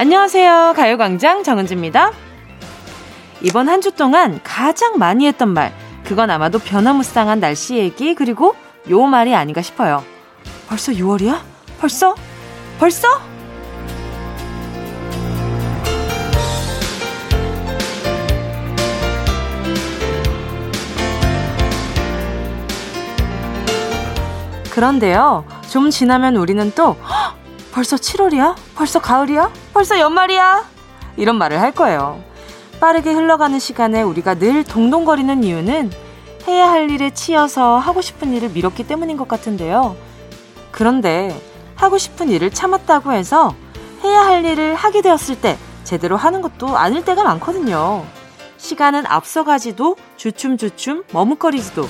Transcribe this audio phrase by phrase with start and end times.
[0.00, 0.72] 안녕하세요.
[0.76, 2.12] 가요광장 정은지입니다.
[3.42, 5.74] 이번 한 주 동안 가장 많이 했던 말,
[6.04, 8.56] 그건 아마도 변화무쌍한 날씨 얘기, 그리고
[8.88, 10.02] 요 말이 아닌가 싶어요.
[10.70, 11.40] 벌써 6월이야?
[11.78, 12.14] 벌써?
[12.78, 13.08] 벌써?
[24.70, 26.96] 그런데요, 좀 지나면 우리는 또,
[27.72, 28.56] 벌써 7월이야?
[28.74, 29.50] 벌써 가을이야?
[29.72, 30.64] 벌써 연말이야?
[31.16, 32.22] 이런 말을 할 거예요.
[32.80, 35.90] 빠르게 흘러가는 시간에 우리가 늘 동동거리는 이유는
[36.48, 39.96] 해야 할 일에 치여서 하고 싶은 일을 미뤘기 때문인 것 같은데요.
[40.70, 41.38] 그런데
[41.76, 43.54] 하고 싶은 일을 참았다고 해서
[44.02, 48.04] 해야 할 일을 하게 되었을 때 제대로 하는 것도 아닐 때가 많거든요.
[48.56, 51.86] 시간은 앞서가지도 주춤주춤 머뭇거리지도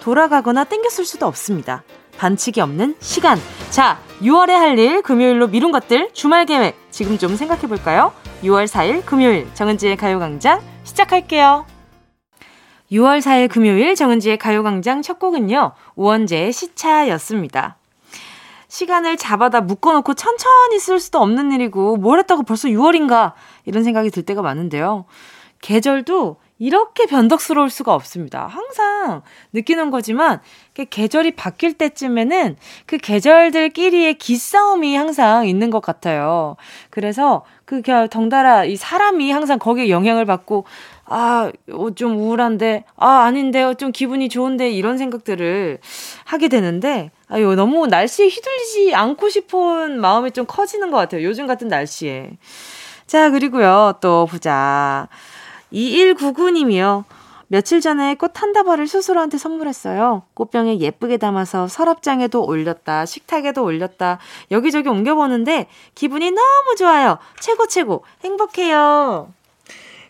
[0.00, 1.84] 돌아가거나 땡겼을 수도 없습니다.
[2.22, 3.36] 반칙이 없는 시간.
[3.70, 8.12] 자, 6월에 할 일, 금요일로 미룬 것들, 주말 계획, 지금 좀 생각해 볼까요?
[8.44, 11.66] 6월 4일 금요일, 정은지의 가요광장 시작할게요.
[12.92, 17.76] 6월 4일 금요일, 정은지의 가요광장 첫 곡은요, 우원재의 시차였습니다.
[18.68, 23.32] 시간을 잡아다 묶어놓고 천천히 쓸 수도 없는 일이고, 뭘 했다고 벌써 6월인가,
[23.64, 25.06] 이런 생각이 들 때가 많은데요.
[25.60, 28.46] 계절도 이렇게 변덕스러울 수가 없습니다.
[28.46, 30.40] 항상 느끼는 거지만
[30.74, 36.54] 계절이 바뀔 때쯤에는 그 계절들끼리의 기싸움이 항상 있는 것 같아요.
[36.90, 40.64] 그래서 그 덩달아 이 사람이 항상 거기에 영향을 받고
[41.04, 45.78] 아, 어, 좀 우울한데, 아, 아닌데, 어, 좀 기분이 좋은데, 이런 생각들을
[46.24, 51.24] 하게 되는데, 아유, 너무 날씨에 휘둘리지 않고 싶은 마음이 좀 커지는 것 같아요.
[51.24, 52.30] 요즘 같은 날씨에.
[53.06, 55.08] 자, 그리고요, 또 보자.
[55.72, 57.04] 2199님이요.
[57.48, 60.22] 며칠 전에 꽃 한 다발을 스스로한테 선물했어요.
[60.34, 64.18] 꽃병에 예쁘게 담아서 서랍장에도 올렸다, 식탁에도 올렸다,
[64.50, 67.18] 여기저기 옮겨보는데 기분이 너무 좋아요.
[67.40, 68.04] 최고, 최고.
[68.24, 69.32] 행복해요.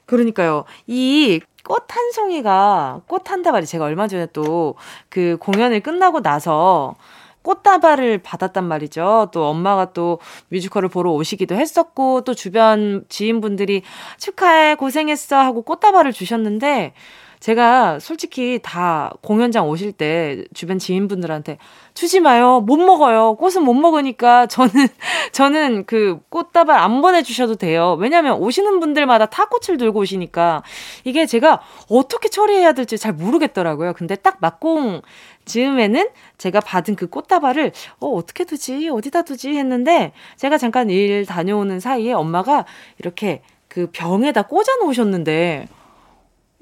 [0.06, 0.64] 그러니까요.
[0.86, 4.74] 이 꽃 한 송이가, 꽃 한 다발이 제가 얼마 전에 또
[5.08, 6.94] 그 공연을 끝나고 나서
[7.42, 9.30] 꽃다발을 받았단 말이죠.
[9.32, 13.82] 또 엄마가 또 뮤지컬을 보러 오시기도 했었고, 또 주변 지인분들이
[14.18, 16.94] 축하해, 고생했어 하고 꽃다발을 주셨는데,
[17.42, 21.58] 제가 솔직히 다 공연장 오실 때 주변 지인분들한테
[21.92, 22.60] 주지 마요.
[22.60, 23.34] 못 먹어요.
[23.34, 24.70] 꽃은 못 먹으니까 저는,
[25.32, 27.96] 저는 그 꽃다발 안 보내 주셔도 돼요.
[27.98, 30.62] 왜냐면 오시는 분들마다 다 꽃을 들고 오시니까
[31.02, 33.94] 이게 제가 어떻게 처리해야 될지 잘 모르겠더라고요.
[33.94, 35.02] 근데 딱 막공
[35.44, 36.08] 즈음에는
[36.38, 38.88] 제가 받은 그 꽃다발을 어 어떻게 두지?
[38.88, 39.50] 어디다 두지?
[39.56, 42.64] 했는데 제가 잠깐 일 다녀오는 사이에 엄마가
[42.98, 45.66] 이렇게 그 병에다 꽂아 놓으셨는데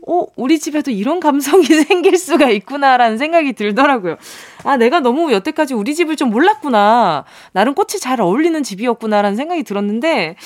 [0.07, 4.17] 어, 우리 집에도 이런 감성이 생길 수가 있구나라는 생각이 들더라고요.
[4.65, 7.25] 아, 내가 너무 여태까지 우리 집을 좀 몰랐구나.
[7.53, 10.37] 나름 꽃이 잘 어울리는 집이었구나라는 생각이 들었는데,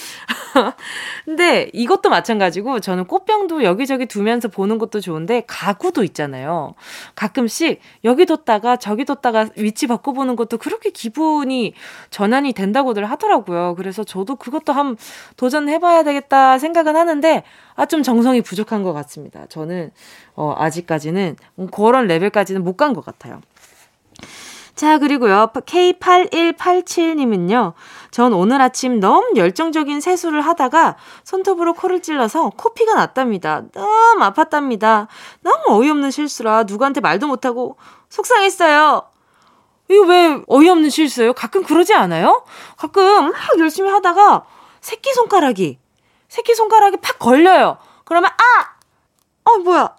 [1.24, 6.74] 근데 이것도 마찬가지고 저는 꽃병도 여기저기 두면서 보는 것도 좋은데 가구도 있잖아요.
[7.14, 11.74] 가끔씩 여기 뒀다가 저기 뒀다가 위치 바꿔보는 것도 그렇게 기분이
[12.10, 13.74] 전환이 된다고들 하더라고요.
[13.76, 14.96] 그래서 저도 그것도 한
[15.36, 17.42] 도전해봐야 되겠다 생각은 하는데,
[17.76, 19.46] 아, 좀 정성이 부족한 것 같습니다.
[19.48, 19.90] 저는,
[20.36, 21.36] 어, 아직까지는,
[21.72, 23.40] 그런 레벨까지는 못 간 것 같아요.
[24.74, 25.50] 자, 그리고요.
[25.54, 27.74] K8187님은요.
[28.10, 33.62] 전 오늘 아침 너무 열정적인 세수를 하다가 손톱으로 코를 찔러서 코피가 났답니다.
[33.72, 35.06] 너무 아팠답니다.
[35.42, 37.76] 너무 어이없는 실수라 누구한테 말도 못하고
[38.08, 39.02] 속상했어요.
[39.90, 41.34] 이거 왜 어이없는 실수예요?
[41.34, 42.44] 가끔 그러지 않아요?
[42.76, 44.44] 가끔 막 열심히 하다가
[44.80, 45.78] 새끼손가락이,
[46.34, 47.78] 새끼손가락이 팍 걸려요.
[48.04, 49.50] 그러면, 아!
[49.50, 49.96] 어, 뭐야.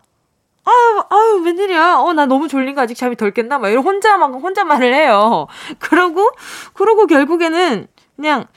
[0.65, 1.99] 아유, 아유, 웬일이야.
[1.99, 3.57] 어, 나 너무 졸린 거 아직 잠이 덜 깼나?
[3.59, 5.47] 막 이런 혼자 막, 혼자 말을 해요.
[5.79, 6.31] 그러고,
[6.73, 7.87] 그러고 결국에는
[8.17, 8.47] 그냥,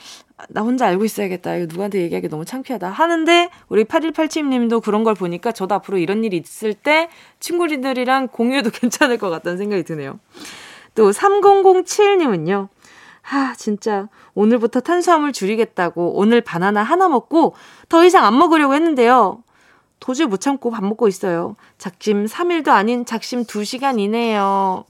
[0.48, 1.56] 나 혼자 알고 있어야겠다.
[1.56, 2.90] 이거 누구한테 얘기하기 너무 창피하다.
[2.90, 7.08] 하는데, 우리 8187님도 그런 걸 보니까 저도 앞으로 이런 일이 있을 때
[7.38, 10.18] 친구들이랑 공유해도 괜찮을 것 같다는 생각이 드네요.
[10.96, 12.68] 또, 3007님은요.
[13.28, 17.54] 하, 진짜, 오늘부터 탄수화물 줄이겠다고 오늘 바나나 하나 먹고
[17.90, 19.42] 더 이상 안 먹으려고 했는데요.
[20.00, 21.54] 도저히 못 참고 밥 먹고 있어요.
[21.76, 24.84] 작심 3일도 아닌 작심 2시간이네요.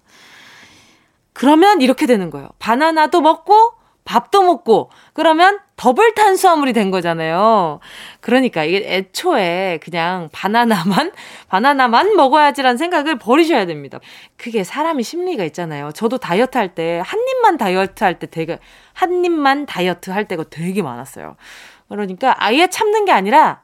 [1.32, 2.48] 그러면 이렇게 되는 거예요.
[2.60, 3.72] 바나나도 먹고
[4.08, 7.78] 밥도 먹고 그러면 더블 탄수화물이 된 거잖아요.
[8.20, 11.12] 그러니까 이게 애초에 그냥 바나나만
[11.48, 14.00] 바나나만 먹어야지라는 생각을 버리셔야 됩니다.
[14.38, 15.92] 그게 사람이 심리가 있잖아요.
[15.92, 18.58] 저도 다이어트 할 때 한 입만 다이어트 할 때 되게
[18.94, 21.36] 한 입만 다이어트 할 때가 되게 많았어요.
[21.90, 23.60] 그러니까 아예 참는 게 아니라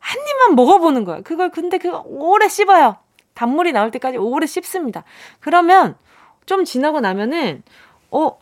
[0.00, 1.22] 한 입만 먹어보는 거예요.
[1.22, 2.96] 그걸 근데 그 오래 씹어요.
[3.34, 5.04] 단물이 나올 때까지 오래 씹습니다.
[5.38, 5.96] 그러면
[6.44, 7.62] 좀 지나고 나면은
[8.10, 8.36] 어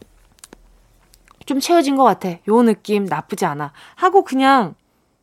[1.48, 2.28] 좀 채워진 것 같아.
[2.46, 3.72] 요 느낌 나쁘지 않아.
[3.96, 4.74] 하고 그냥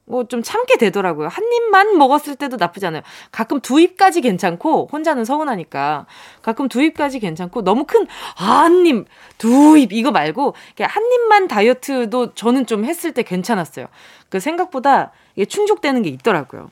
[0.08, 1.28] 뭐 좀 참게 되더라고요.
[1.28, 3.02] 한 입만 먹었을 때도 나쁘지 않아요.
[3.32, 6.06] 가끔 두 입까지 괜찮고 혼자는 서운하니까
[6.42, 9.06] 가끔 두 입까지 괜찮고 너무 큰 한 입,
[9.38, 13.86] 두 입 이거 말고 한 입만 다이어트도 저는 좀 했을 때 괜찮았어요.
[14.30, 16.70] 그 생각보다 이게 충족되는 게 있더라고요.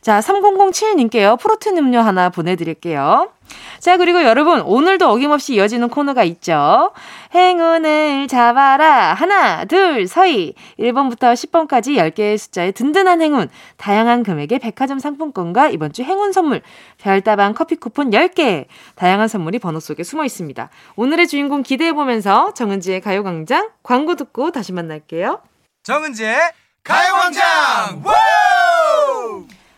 [0.00, 1.38] 자, 3007님께요.
[1.38, 3.30] 프로틴 음료 하나 보내드릴게요.
[3.78, 6.92] 자, 그리고 여러분, 오늘도 어김없이 이어지는 코너가 있죠.
[7.34, 9.14] 행운을 잡아라.
[9.14, 10.54] 하나, 둘, 서희.
[10.78, 13.48] 1번부터 10번까지 10개의 숫자의 든든한 행운.
[13.76, 16.62] 다양한 금액의 백화점 상품권과 이번 주 행운 선물.
[16.98, 18.66] 별다방 커피 쿠폰 10개.
[18.94, 20.70] 다양한 선물이 번호 속에 숨어 있습니다.
[20.96, 25.40] 오늘의 주인공 기대해보면서 정은지의 가요광장 광고 듣고 다시 만날게요.
[25.82, 26.38] 정은지의
[26.82, 28.02] 가요광장!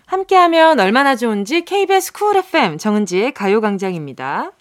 [0.06, 4.52] 함께하면 얼마나 좋은지 KBS 쿨 FM 정은지의 가요광장입니다.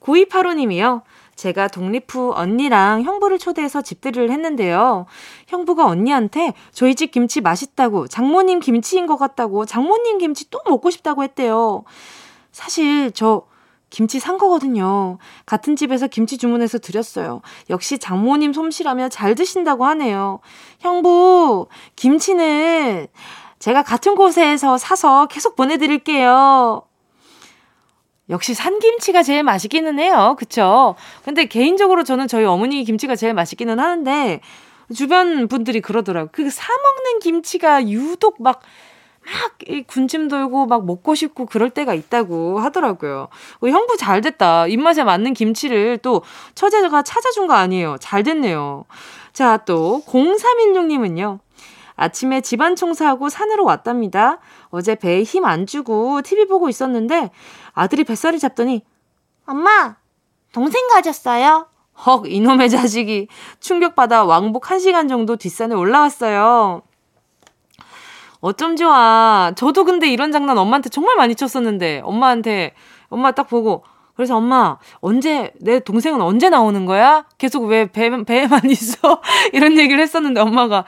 [0.00, 1.02] 9285님이요.
[1.36, 5.06] 제가 독립 후 언니랑 형부를 초대해서 집들이를 했는데요.
[5.46, 11.22] 형부가 언니한테 저희 집 김치 맛있다고, 장모님 김치인 것 같다고, 장모님 김치 또 먹고 싶다고
[11.22, 11.84] 했대요.
[12.52, 13.44] 사실 저
[13.88, 15.18] 김치 산 거거든요.
[15.46, 17.40] 같은 집에서 김치 주문해서 드렸어요.
[17.70, 20.40] 역시 장모님 솜씨라면 잘 드신다고 하네요.
[20.80, 23.06] 형부, 김치는
[23.60, 26.82] 제가 같은 곳에서 사서 계속 보내드릴게요.
[28.30, 30.34] 역시 산김치가 제일 맛있기는 해요.
[30.38, 30.94] 그쵸?
[31.24, 34.40] 근데 개인적으로 저는 저희 어머니 김치가 제일 맛있기는 하는데,
[34.94, 36.30] 주변 분들이 그러더라고요.
[36.32, 38.62] 그 사먹는 김치가 유독 막,
[39.20, 43.28] 막, 이 군침 돌고 막 먹고 싶고 그럴 때가 있다고 하더라고요.
[43.60, 44.68] 어, 형부 잘 됐다.
[44.68, 46.22] 입맛에 맞는 김치를 또
[46.54, 47.96] 처제가 찾아준 거 아니에요.
[48.00, 48.86] 잘 됐네요.
[49.32, 51.40] 자, 또, 0316님은요.
[52.00, 54.38] 아침에 집안 청소하고 산으로 왔답니다.
[54.70, 57.30] 어제 배에 힘 안 주고 TV 보고 있었는데
[57.72, 58.82] 아들이 뱃살을 잡더니
[59.46, 59.96] 엄마
[60.52, 61.66] 동생 가졌어요?
[62.06, 63.28] 헉 이놈의 자식이
[63.60, 66.80] 충격받아 왕복 1시간 정도 뒷산에 올라왔어요.
[68.40, 69.52] 어쩜 좋아.
[69.54, 72.72] 저도 근데 이런 장난 엄마한테 정말 많이 쳤었는데 엄마한테
[73.10, 73.84] 엄마 딱 보고
[74.16, 77.26] 그래서 엄마 언제 내 동생은 언제 나오는 거야?
[77.38, 79.20] 계속 왜 배, 배에만 있어?
[79.52, 80.84] 이런 얘기를 했었는데 엄마가 야,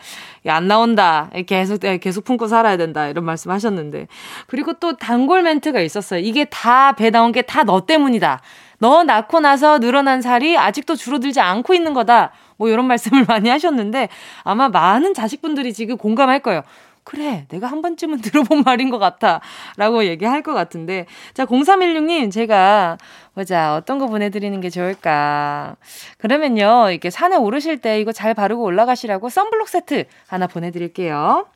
[0.49, 1.31] 안 나온다.
[1.47, 3.07] 계속 계속 품고 살아야 된다.
[3.09, 4.09] 이런 말씀 하셨는데
[4.47, 6.21] 그리고 또 단골 멘트가 있었어요.
[6.21, 8.41] 이게 다 배 나온 게 다 너 때문이다.
[8.79, 12.33] 너 낳고 나서 늘어난 살이 아직도 줄어들지 않고 있는 거다.
[12.57, 14.09] 뭐 이런 말씀을 많이 하셨는데
[14.43, 16.63] 아마 많은 자식분들이 지금 공감할 거예요.
[17.05, 19.41] 그래, 내가 한 번쯤은 들어본 말인 것 같아.
[19.77, 21.07] 라고 얘기할 것 같은데.
[21.35, 22.99] 자, 0316님, 제가,
[23.35, 25.77] 보자, 어떤 거 보내드리는 게 좋을까.
[26.19, 31.47] 그러면요, 이렇게 산에 오르실 때 이거 잘 바르고 올라가시라고 썬블록 세트 하나 보내드릴게요.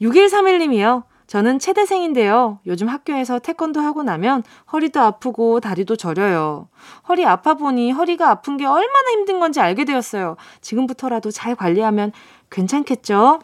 [0.00, 1.04] 6131님이요.
[1.26, 2.58] 저는 체대생인데요.
[2.66, 4.42] 요즘 학교에서 태권도 하고 나면
[4.72, 6.68] 허리도 아프고 다리도 저려요.
[7.06, 10.36] 허리 아파 보니 허리가 아픈 게 얼마나 힘든 건지 알게 되었어요.
[10.62, 12.12] 지금부터라도 잘 관리하면
[12.48, 13.40] 괜찮겠죠?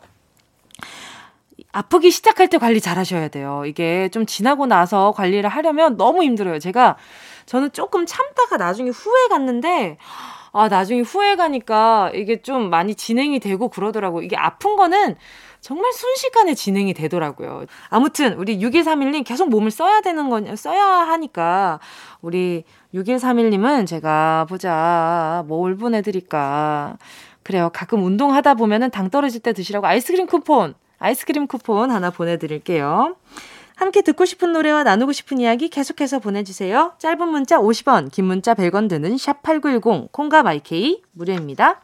[1.75, 3.65] 아프기 시작할 때 관리 잘 하셔야 돼요.
[3.67, 6.61] 이게 좀 지나고 나서 관리를 하려면 너무 힘들어요.
[6.61, 6.97] 제가,
[7.47, 9.99] 저는 조금 참다가 나중에 후회 갔는데,
[10.53, 14.23] 아, 나중에 후회 가니까 이게 좀 많이 진행이 되고 그러더라고요.
[14.23, 15.16] 이게 아픈 거는
[15.61, 17.64] 정말 순식간에 진행이 되더라고요.
[17.88, 21.81] 아무튼, 우리 6131님 계속 몸을 써야 되는 건, 써야 하니까,
[22.23, 22.62] 우리
[22.95, 26.99] 6131님은 제가 보자, 뭘 보내 드릴까.
[27.43, 27.71] 그래요.
[27.75, 33.16] 가끔 운동하다 보면은 당 떨어질 때 드시라고 아이스크림 쿠폰 아이스크림 쿠폰 하나 보내드릴게요.
[33.76, 36.92] 함께 듣고 싶은 노래와 나누고 싶은 이야기 계속해서 보내주세요.
[36.99, 41.82] 짧은 문자 50원, 긴 문자 100원 드는 샵8910, 콩과 마이케이 무료입니다.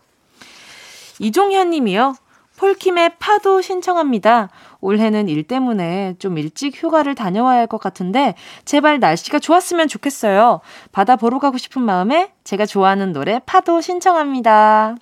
[1.19, 2.15] 이종현 님이요.
[2.57, 4.51] 폴킴의 파도 신청합니다.
[4.81, 8.35] 올해는 일 때문에 좀 일찍 휴가를 다녀와야 할 것 같은데
[8.65, 10.61] 제발 날씨가 좋았으면 좋겠어요.
[10.93, 14.97] 바다 보러 가고 싶은 마음에 제가 좋아하는 노래 파도 신청합니다.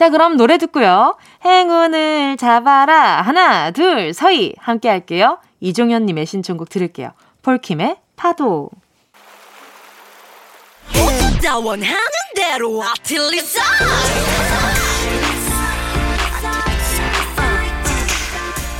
[0.00, 1.18] 자, 그럼 노래 듣고요.
[1.44, 3.20] 행운을 잡아라.
[3.20, 4.54] 하나, 둘, 서희.
[4.56, 5.38] 함께 할게요.
[5.60, 7.12] 이종현님의 신청곡 들을게요.
[7.42, 8.70] 폴킴의 파도.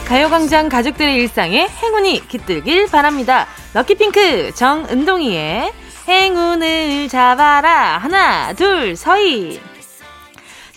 [0.08, 3.46] 가요광장 가족들의 일상에 행운이 깃들길 바랍니다.
[3.74, 5.70] 럭키핑크 정은동이의
[6.08, 7.98] 행운을 잡아라.
[7.98, 9.69] 하나, 둘, 서희.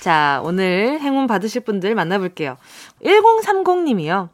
[0.04, 2.58] 자, 오늘 행운 받으실 분들 만나볼게요.
[3.06, 4.28] 1030님이요.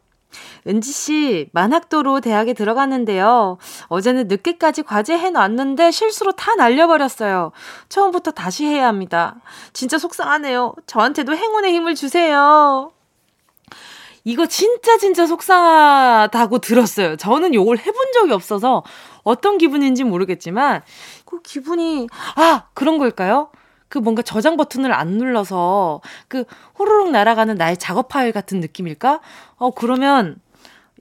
[0.66, 3.56] 은지 씨, 만학도로 대학에 들어갔는데요.
[3.86, 7.52] 어제는 늦게까지 과제 해놨는데 실수로 다 날려버렸어요.
[7.88, 9.36] 처음부터 다시 해야 합니다.
[9.72, 10.74] 진짜 속상하네요.
[10.88, 12.90] 저한테도 행운의 힘을 주세요.
[14.24, 17.16] 이거 진짜 진짜 속상하다고 들었어요.
[17.16, 18.82] 저는 요걸 해본 적이 없어서
[19.22, 20.82] 어떤 기분인지 모르겠지만,
[21.24, 23.52] 그 기분이, 아, 그런 걸까요?
[23.90, 26.44] 그 뭔가 저장 버튼을 안 눌러서 그
[26.78, 29.20] 호로록 날아가는 나의 작업 파일 같은 느낌일까?
[29.56, 30.36] 어, 그러면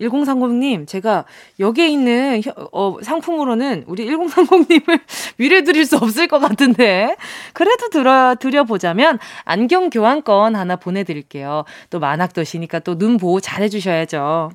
[0.02, 1.26] 1030님, 제가
[1.60, 2.42] 여기에 있는
[2.72, 5.02] 어, 상품으로는 우리 1030님을
[5.38, 7.16] 위로해드릴 수 없을 것 같은데,
[7.54, 11.66] 그래도 들어, 드려보자면 안경 교환권 하나 보내드릴게요.
[11.90, 14.52] 또 만학도시니까 또 눈 보호 잘 해주셔야죠.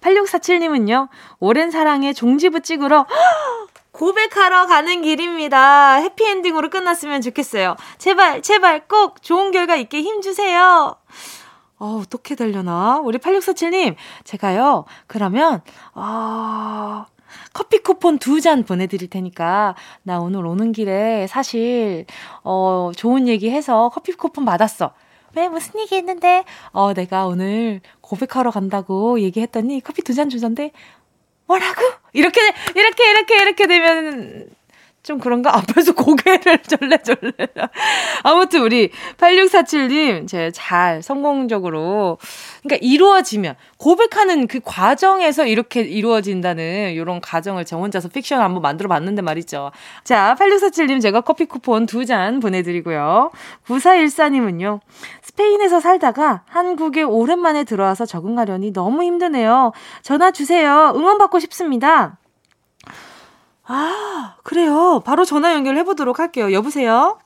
[0.00, 1.08] 8647님은요,
[1.40, 3.06] 오랜 사랑에 종지부 찍으러
[3.92, 5.96] 고백하러 가는 길입니다.
[5.96, 7.76] 해피엔딩으로 끝났으면 좋겠어요.
[7.98, 10.94] 제발, 제발 꼭 좋은 결과 있게 힘주세요.
[11.78, 13.00] 어, 어떻게 되려나?
[13.02, 13.94] 우리 8647님,
[14.24, 15.62] 제가요, 그러면,
[15.94, 17.20] 아, 어,
[17.54, 22.04] 커피 쿠폰 두 잔 보내드릴 테니까, 나 오늘 오는 길에 사실,
[22.44, 24.92] 어, 좋은 얘기 해서 커피 쿠폰 받았어.
[25.36, 26.44] 왜, 무슨 얘기 했는데?
[26.72, 30.72] 어, 내가 오늘 고백하러 간다고 얘기했더니 커피 두 잔 주던데,
[31.50, 31.82] 뭐라고?
[32.12, 32.40] 이렇게,
[32.76, 34.46] 이렇게, 이렇게, 이렇게 되면
[35.02, 35.56] 좀 그런가?
[35.56, 37.32] 앞에서 고개를 절레절레.
[38.22, 42.18] 아무튼 우리 8647님, 제 잘 성공적으로,
[42.62, 49.22] 그러니까 이루어지면, 고백하는 그 과정에서 이렇게 이루어진다는 이런 가정을 저 혼자서 픽션 한번 만들어 봤는데
[49.22, 49.72] 말이죠.
[50.04, 53.30] 자, 8647님 제가 커피 쿠폰 두 잔 보내드리고요.
[53.66, 54.80] 9414님은요,
[55.40, 59.72] 스페인에서 살다가 한국에 오랜만에 들어와서 적응하려니 너무 힘드네요.
[60.02, 60.92] 전화 주세요.
[60.94, 62.18] 응원받고 싶습니다.
[63.64, 65.00] 아, 그래요.
[65.04, 66.52] 바로 전화 연결해 보도록 할게요.
[66.52, 67.18] 여보세요?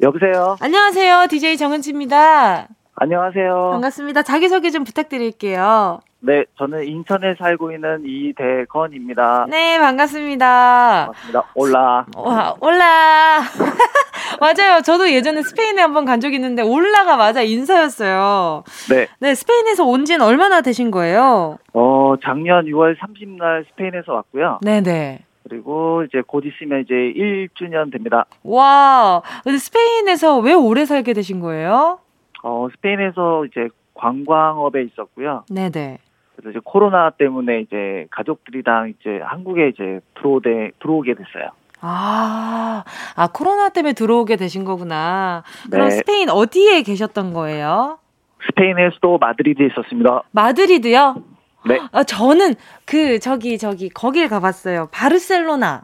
[0.00, 0.56] 여보세요?
[0.60, 1.26] 안녕하세요.
[1.28, 2.68] DJ 정은지입니다.
[2.94, 3.70] 안녕하세요.
[3.72, 4.22] 반갑습니다.
[4.22, 6.00] 자기소개 좀 부탁드릴게요.
[6.20, 9.46] 네, 저는 인천에 살고 있는 이대건입니다.
[9.48, 11.06] 네, 반갑습니다.
[11.06, 11.44] 반갑습니다.
[11.54, 12.06] 올라.
[12.16, 13.40] 와, 올라.
[14.40, 14.82] 맞아요.
[14.82, 18.64] 저도 예전에 스페인에 한번 간 적이 있는데 올라가 맞아 인사였어요.
[18.90, 19.06] 네.
[19.20, 21.58] 네, 스페인에서 온 지는 얼마나 되신 거예요?
[21.72, 24.58] 어, 작년 6월 30날 스페인에서 왔고요.
[24.62, 25.20] 네, 네.
[25.48, 28.26] 그리고 이제 곧 있으면 이제 1주년 됩니다.
[28.42, 32.00] 와, 근데 스페인에서 왜 오래 살게 되신 거예요?
[32.42, 35.44] 어, 스페인에서 이제 관광업에 있었고요.
[35.50, 35.98] 네 네.
[36.38, 41.50] 그래서 이제 코로나 때문에 이제 가족들이랑 이제 한국에 이제 들어오게, 들어오게 됐어요.
[41.80, 42.84] 아,
[43.16, 45.42] 아, 코로나 때문에 들어오게 되신 거구나.
[45.70, 45.96] 그럼 네.
[45.96, 47.98] 스페인 어디에 계셨던 거예요?
[48.46, 50.22] 스페인의 수도 마드리드에 있었습니다.
[50.30, 51.16] 마드리드요?
[51.66, 51.80] 네.
[51.90, 52.54] 아, 저는
[52.84, 54.88] 그, 저기, 저기, 거길 가봤어요.
[54.92, 55.82] 바르셀로나.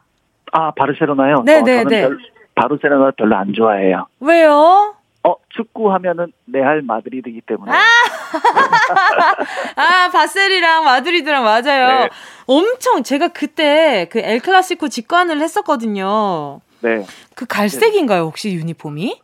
[0.53, 1.43] 아, 바르셀로나요?
[1.45, 2.03] 네, 어, 네, 네.
[2.03, 2.19] 별-
[2.55, 4.07] 바르셀로나 별로 안 좋아해요.
[4.21, 4.95] 왜요?
[5.27, 7.73] 어, 축구 하면은 레알 마드리드이기 때문에.
[9.77, 12.01] 아, 바셀이랑 마드리드랑 맞아요.
[12.05, 12.09] 네.
[12.47, 16.61] 엄청, 제가 그때 그 엘 클라시코 직관을 했었거든요.
[16.81, 17.05] 네.
[17.35, 19.21] 그 갈색인가요, 혹시 유니폼이?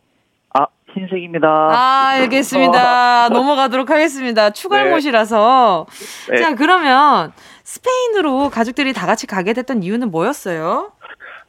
[0.57, 1.47] 아, 흰색입니다.
[1.47, 3.29] 아, 알겠습니다.
[3.33, 4.49] 넘어가도록 하겠습니다.
[4.49, 5.85] 추갈못이라서.
[6.31, 6.37] 네.
[6.37, 7.31] 자, 그러면
[7.63, 10.91] 스페인으로 가족들이 다 같이 가게 됐던 이유는 뭐였어요?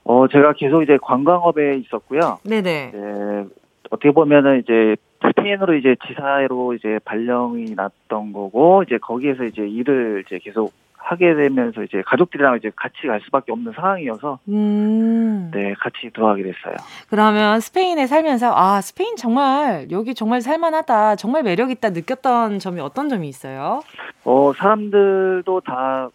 [0.04, 2.38] 어, 제가 계속 이제 관광업에 있었고요.
[2.44, 2.90] 네네.
[2.92, 3.44] 네,
[3.92, 10.38] 어떻게 보면은 이제 스페인으로 이제 지사로 이제 발령이 났던 거고, 이제 거기에서 이제 일을 이제
[10.42, 15.50] 계속 하게 되면서 이제 가족들이랑 이제 같이 갈 수밖에 없는 상황이어서, 음.
[15.52, 16.74] 네, 같이 들어가게 됐어요.
[17.10, 23.10] 그러면 스페인에 살면서, 아, 스페인 정말, 여기 정말 살만하다, 정말 매력 있다 느꼈던 점이 어떤
[23.10, 23.82] 점이 있어요?
[24.24, 26.08] 어, 사람들도 다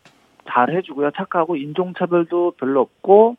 [0.49, 1.11] 잘 해주고요.
[1.11, 3.35] 착하고, 인종차별도 별로 없고,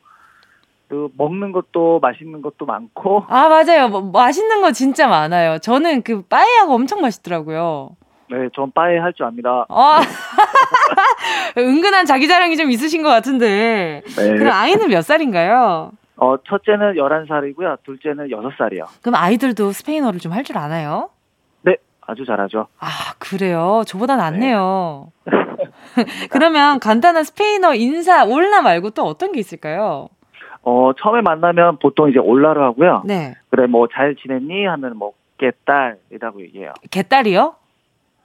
[0.88, 3.88] 그 먹는 것도 맛있는 것도 많고, 아, 맞아요.
[3.88, 5.58] 뭐, 맛있는 거 진짜 많아요.
[5.58, 7.90] 저는 그 빠에야가 엄청 맛있더라고요.
[8.30, 9.64] 네, 전 빠에 할 줄 압니다.
[9.68, 10.00] 아,
[11.56, 14.02] 은근한 자기 자랑이 좀 있으신 것 같은데.
[14.16, 14.36] 네.
[14.36, 15.92] 그럼 아이는 몇 살인가요?
[16.16, 17.78] 어, 첫째는 11살이고요.
[17.84, 18.86] 둘째는 6살이요.
[19.02, 21.10] 그럼 아이들도 스페인어를 좀 할 줄 아나요?
[21.62, 21.76] 네,
[22.06, 22.66] 아주 잘하죠.
[22.80, 22.86] 아,
[23.18, 23.82] 그래요?
[23.86, 25.10] 저보다 낫네요.
[26.30, 30.08] 그러면 간단한 스페인어 인사, 올라 말고 또 어떤 게 있을까요?
[30.68, 33.02] 어, 처음에 만나면 보통 이제 올라로 하고요.
[33.06, 33.34] 네.
[33.48, 34.66] 그래, 뭐, 잘 지냈니?
[34.66, 36.74] 하면 뭐, 깨딸이라고 얘기해요.
[36.90, 37.54] 개딸이요?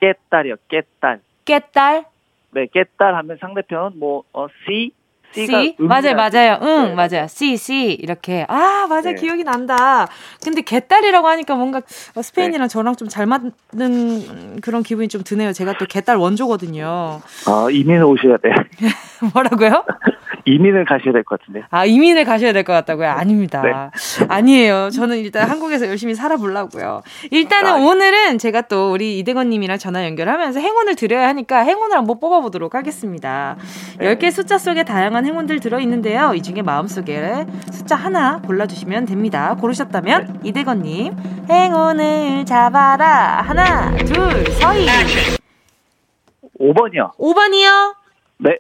[0.01, 1.21] 깨딸이요, 깨딸.
[1.45, 2.03] 깨딸?
[2.51, 4.91] 네, 깨딸 하면 상대편, 뭐, 어, C?
[5.33, 5.75] C?
[5.79, 6.59] 맞아요, 맞아요.
[6.61, 6.93] 응, 네.
[6.95, 7.27] 맞아요.
[7.27, 7.91] C, C.
[7.93, 8.45] 이렇게.
[8.49, 9.09] 아, 맞아.
[9.09, 9.15] 네.
[9.15, 10.07] 기억이 난다.
[10.43, 11.81] 근데 개딸이라고 하니까 뭔가
[12.15, 15.53] 어, 스페인이랑 저랑 좀 잘 맞는 그런 기분이 좀 드네요.
[15.53, 17.21] 제가 또 개딸 원조거든요.
[17.47, 18.49] 어, 이민 오셔야 돼.
[19.33, 19.83] 뭐라고요?
[20.45, 21.63] 이민을 가셔야 될 것 같은데.
[21.69, 23.07] 아, 이민을 가셔야 될 것 같다고요?
[23.07, 23.61] 아닙니다.
[23.61, 24.25] 네.
[24.27, 24.89] 아니에요.
[24.89, 27.01] 저는 일단 한국에서 열심히 살아보려고요.
[27.31, 32.75] 일단은 아, 오늘은 제가 또 우리 이대건님이랑 전화 연결하면서 행운을 드려야 하니까 행운을 한번 뽑아보도록
[32.75, 33.55] 하겠습니다.
[33.99, 34.15] 네.
[34.15, 36.33] 10개 숫자 속에 다양한 행운들 들어있는데요.
[36.33, 39.55] 이 중에 마음속에 숫자 하나 골라주시면 됩니다.
[39.55, 41.15] 고르셨다면 이대건님,
[41.49, 43.41] 행운을 잡아라.
[43.41, 44.87] 하나, 둘, 서희.
[46.59, 47.15] 5번이요.
[47.17, 47.95] 5번이요.
[48.37, 48.57] 네.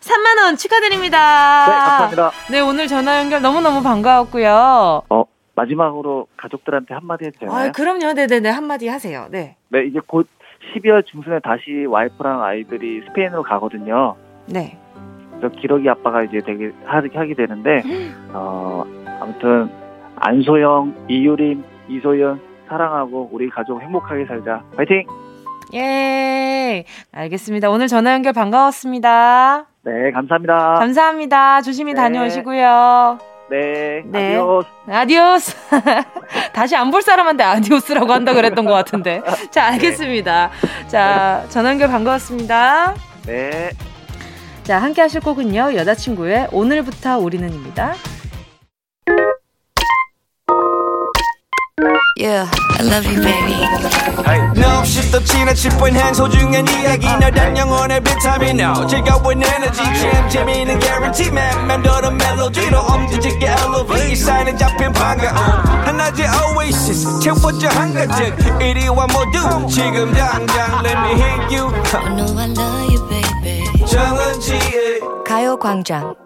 [0.00, 1.66] 3만 원 축하드립니다.
[1.66, 2.30] 네, 감사합니다.
[2.50, 5.02] 네, 오늘 전화 연결 너무너무 반가웠고요.
[5.08, 7.68] 어, 마지막으로 가족들한테 한마디 해도 되나요?
[7.68, 8.12] 아, 그럼요.
[8.12, 8.50] 네네네.
[8.50, 9.26] 한마디 하세요.
[9.30, 9.56] 네.
[9.68, 10.28] 네, 이제 곧
[10.76, 14.16] 12월 중순에 다시 와이프랑 아이들이 스페인으로 가거든요.
[14.46, 14.78] 네.
[15.44, 17.82] 그래서 기러기 아빠가 이제 되게 하게, 되는데,
[18.32, 18.84] 어,
[19.20, 19.68] 아무튼,
[20.16, 24.62] 안소영, 이유림, 이소연, 사랑하고 우리 가족 행복하게 살자.
[24.76, 25.04] 파이팅!
[25.74, 26.84] 예.
[27.12, 27.68] 알겠습니다.
[27.68, 29.66] 오늘 전화 연결 반가웠습니다.
[29.82, 30.74] 네, 감사합니다.
[30.78, 31.60] 감사합니다.
[31.62, 32.00] 조심히 네.
[32.00, 33.18] 다녀오시고요.
[33.50, 34.36] 네, 네.
[34.36, 34.68] Adiós.
[34.88, 35.56] Adiós.
[36.54, 39.20] 다시 안 볼 사람한테 adiós라고 한다 그랬던 것 같은데.
[39.50, 40.50] 자, 알겠습니다.
[40.86, 42.94] 자, 전화 연결 반가웠습니다.
[43.26, 43.70] 네.
[44.64, 45.74] 자, 함께 하실 곡은요.
[45.74, 47.94] 여자친구의 오늘부터 우리는입니다.
[52.16, 53.58] Yeah, I love you, baby.
[54.54, 57.06] 너 없이 또 지나칠 뻔한 소중한 이야기.
[57.06, 58.58] 너란 영혼의 비타민.
[58.58, 59.82] No 즐거운 에너지.
[59.82, 61.66] 참 재미있는 guarantee man.
[61.66, 64.12] 맘대로 멜로디로 엄지짓게 elevate.
[64.12, 65.36] 이 사인은 잡힌 반가움.
[65.84, 67.20] 하나의 oasis.
[67.20, 68.62] 채워져 한가득.
[68.62, 69.66] 이리와 모두.
[69.68, 71.68] 지금 당장 let me hit you.
[71.92, 73.43] I know I love you, baby.
[73.98, 76.16] 정은지의 가요광장.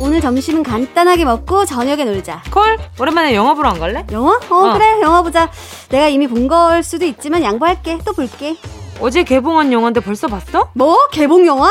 [0.00, 2.42] 오늘 점심은 간단하게 먹고 저녁에 놀자.
[2.52, 2.78] 콜?
[3.00, 4.06] 오랜만에 영화 보러 안 갈래?
[4.12, 4.38] 영화?
[4.48, 4.72] 어, 어.
[4.74, 5.50] 그래 영화 보자.
[5.90, 7.98] 내가 이미 본 걸 수도 있지만 양보할게.
[8.04, 8.56] 또 볼게.
[9.00, 10.70] 어제 개봉한 영화인데 벌써 봤어?
[10.74, 10.96] 뭐?
[11.12, 11.70] 개봉 영화?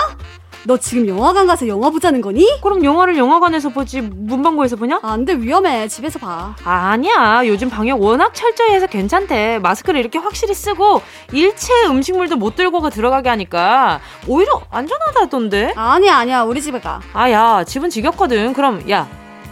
[0.67, 2.45] 너 지금 영화관 가서 영화 보자는 거니?
[2.61, 4.99] 그럼 영화를 영화관에서 보지 문방구에서 보냐?
[5.01, 5.87] 안 돼 위험해.
[5.87, 6.55] 집에서 봐.
[6.65, 7.41] 아니야.
[7.45, 9.59] 요즘 방역 워낙 철저히 해서 괜찮대.
[9.59, 15.73] 마스크를 이렇게 확실히 쓰고 일체 음식물도 못 들고 들어가게 하니까 오히려 안전하다던데.
[15.77, 16.99] 아니야 아니야 우리 집에 가.
[17.13, 18.51] 아, 야, 집은 지겹거든.
[18.51, 19.07] 그럼, 야,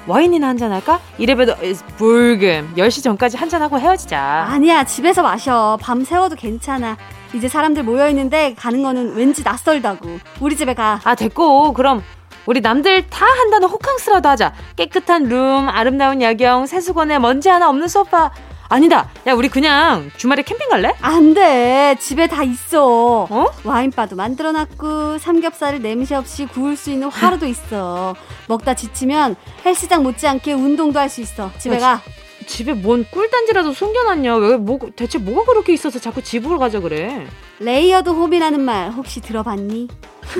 [0.07, 0.99] 와인이나 한잔 할까?
[1.17, 1.55] 이래봬도
[1.97, 2.73] 불금.
[2.75, 4.47] 10시 전까지 한잔하고 헤어지자.
[4.49, 5.77] 아니야 집에서 마셔.
[5.81, 6.97] 밤 새워도 괜찮아.
[7.35, 10.19] 이제 사람들 모여 있는데 가는 거는 왠지 낯설다고.
[10.39, 10.99] 우리 집에 가.
[11.03, 11.73] 아, 됐고.
[11.73, 12.03] 그럼,
[12.45, 14.53] 우리 남들 다 한다는 호캉스라도 하자.
[14.75, 18.31] 깨끗한 룸, 아름다운 야경, 세수건에 먼지 하나 없는 소파.
[18.67, 19.09] 아니다.
[19.27, 20.95] 야, 우리 그냥 주말에 캠핑 갈래?
[21.01, 21.95] 안 돼.
[21.99, 23.27] 집에 다 있어.
[23.29, 23.45] 어?
[23.63, 28.15] 와인바도 만들어놨고 삼겹살을 냄새 없이 구울 수 있는 화로도 있어.
[28.47, 31.51] 먹다 지치면 헬스장 못지않게 운동도 할 수 있어.
[31.59, 32.01] 집에 야, 가.
[32.45, 34.35] 집에 뭔 꿀단지라도 숨겨놨냐?
[34.37, 37.25] 왜, 뭐, 대체 뭐가 그렇게 있어서 자꾸 집으로 가자 그래?
[37.59, 39.87] layered home이라는 말 혹시 들어봤니?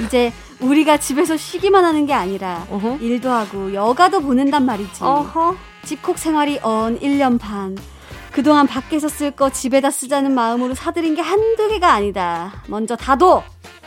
[0.06, 2.98] 이제 우리가 집에서 쉬기만 하는 게 아니라 어허.
[3.02, 5.04] 일도 하고 여가도 보낸단 말이지.
[5.04, 5.56] 어허.
[5.84, 7.78] 집콕 생활이 어언 1년 반.
[8.32, 12.64] 그동안 밖에서 쓸 거 집에다 쓰자는 마음으로 사들인 게 한두 개가 아니다.
[12.68, 13.44] 먼저 다도!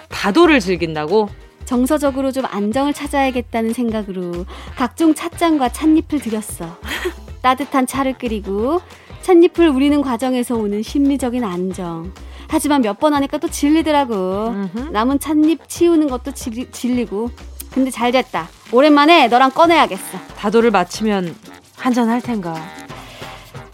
[0.09, 1.29] 다도를 즐긴다고?
[1.67, 6.79] 정서적으로 좀 안정을 찾아야겠다는 생각으로 각종 찻잔과 찻잎을 들였어.
[7.43, 8.81] 따뜻한 차를 끓이고
[9.23, 12.13] 찻잎을 우리는 과정에서 오는 심리적인 안정.
[12.49, 14.15] 하지만 몇 번 하니까 또 질리더라고.
[14.49, 14.79] 음흠.
[14.91, 17.31] 남은 찻잎 치우는 것도 질, 질리고.
[17.73, 18.49] 근데 잘 됐다.
[18.73, 20.19] 오랜만에 너랑 꺼내야겠어.
[20.37, 21.35] 다도를 마치면
[21.77, 22.55] 한잔 할 텐가.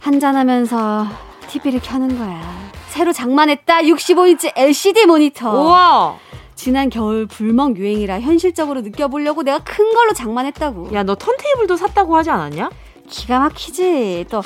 [0.01, 1.07] 한잔하면서
[1.49, 2.43] TV를 켜는 거야.
[2.89, 3.81] 새로 장만했다.
[3.83, 5.51] 65인치 LCD 모니터.
[5.63, 6.17] 우와!
[6.55, 10.91] 지난 겨울 불멍 유행이라 현실적으로 느껴보려고 내가 큰 걸로 장만했다고.
[10.95, 12.71] 야, 너 턴테이블도 샀다고 하지 않았냐?
[13.09, 14.27] 기가 막히지.
[14.31, 14.43] 또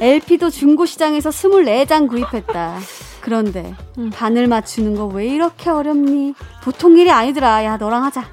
[0.00, 2.78] LP도 중고 시장에서 24장 구입했다.
[3.20, 4.10] 그런데 음.
[4.14, 6.34] 바늘 맞추는 거 왜 이렇게 어렵니?
[6.62, 7.64] 보통 일이 아니더라.
[7.64, 8.24] 야, 너랑 하자.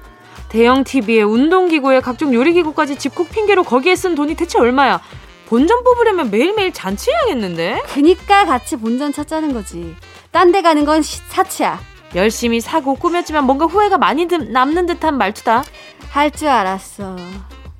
[0.48, 5.00] 대형 TV에 운동기구에 각종 요리기구까지 집콕 핑계로 거기에 쓴 돈이 대체 얼마야?
[5.48, 7.82] 본전 뽑으려면 매일매일 잔치해야겠는데?
[7.86, 9.94] 그니까 같이 본전 찾자는 거지.
[10.32, 11.78] 딴 데 가는 건 시- 사치야.
[12.16, 15.62] 열심히 사고 꾸몄지만 뭔가 후회가 많이 든- 남는 듯한 말투다.
[16.10, 17.16] 할 줄 알았어.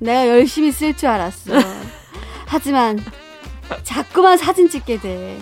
[0.01, 1.53] 내가 열심히 쓸 줄 알았어.
[2.47, 2.99] 하지만
[3.83, 5.39] 자꾸만 사진 찍게 돼.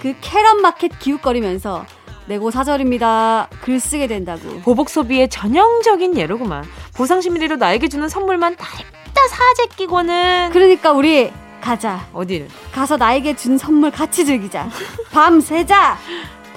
[0.00, 1.86] 그 캐럿 마켓 기웃거리면서
[2.26, 3.48] 내고 사절입니다.
[3.62, 4.60] 글 쓰게 된다고.
[4.60, 6.64] 보복 소비의 전형적인 예로구만.
[6.94, 8.84] 보상 심리로 나에게 주는 선물만 달다
[9.30, 12.06] 사재 끼고는 그러니까 우리 가자.
[12.12, 12.48] 어딜?
[12.72, 14.68] 가서 나에게 준 선물 같이 즐기자.
[15.10, 15.96] 밤 새자.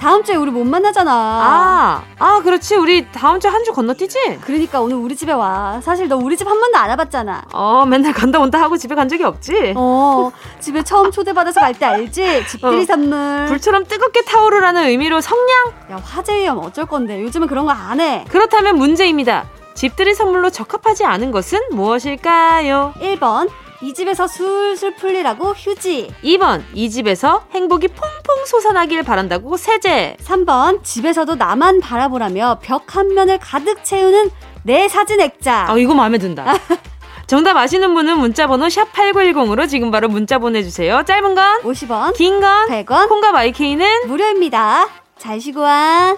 [0.02, 1.12] 다음 주에 우리 못 만나잖아.
[1.12, 2.74] 아, 아, 그렇지.
[2.74, 4.40] 우리 다음 주한주 건너뛰지?
[4.40, 5.80] 그러니까 오늘 우리 집에 와.
[5.80, 7.42] 사실 너 우리 집 한 번도 안 와봤잖아.
[7.52, 9.74] 어, 맨날 간다 온다 하고 집에 간 적이 없지?
[9.76, 12.46] 어, 집에 처음 초대받아서 갈 때 알지?
[12.48, 12.84] 집들이 어.
[12.84, 13.46] 선물.
[13.46, 15.72] 불처럼 뜨겁게 타오르라는 의미로 성냥?
[15.92, 17.22] 야, 화재 위험 어쩔 건데.
[17.22, 18.24] 요즘은 그런 거 안 해.
[18.28, 19.44] 그렇다면 문제입니다.
[19.74, 22.94] 집들이 선물로 적합하지 않은 것은 무엇일까요?
[23.00, 23.48] 1번.
[23.82, 26.12] 이 집에서 술술 풀리라고 휴지.
[26.22, 30.16] 2번, 이 집에서 행복이 퐁퐁 솟아나길 바란다고 세제.
[30.22, 30.84] 3번.
[30.84, 34.30] 집에서도 나만 바라보라며 벽 한 면을 가득 채우는
[34.64, 35.66] 내 사진 액자.
[35.68, 36.54] 아, 이거 마음에 든다.
[37.26, 41.02] 정답 아시는 분은 문자번호 샵 8910으로 지금 바로 문자 보내주세요.
[41.04, 42.14] 짧은 건, 50원.
[42.14, 43.08] 긴 건, 100원.
[43.08, 44.88] 콩과 마이케이는 무료입니다.
[45.18, 46.16] 잘 쉬고 와.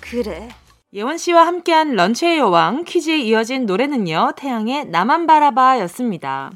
[0.00, 0.48] 그래.
[0.92, 6.52] 예원 씨와 함께한 런치의 여왕 퀴즈에 이어진 노래는요, 태양의 나만 바라봐 였습니다.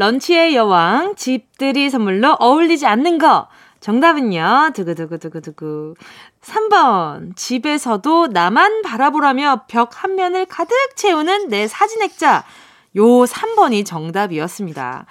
[0.00, 3.48] 런치의 여왕, 집들이 선물로 어울리지 않는 거.
[3.80, 5.94] 정답은요, 두구두구두구두구.
[6.40, 12.44] 3번, 집에서도 나만 바라보라며 벽 한 면을 가득 채우는 내 사진 액자.
[12.96, 15.04] 요 3번이 정답이었습니다.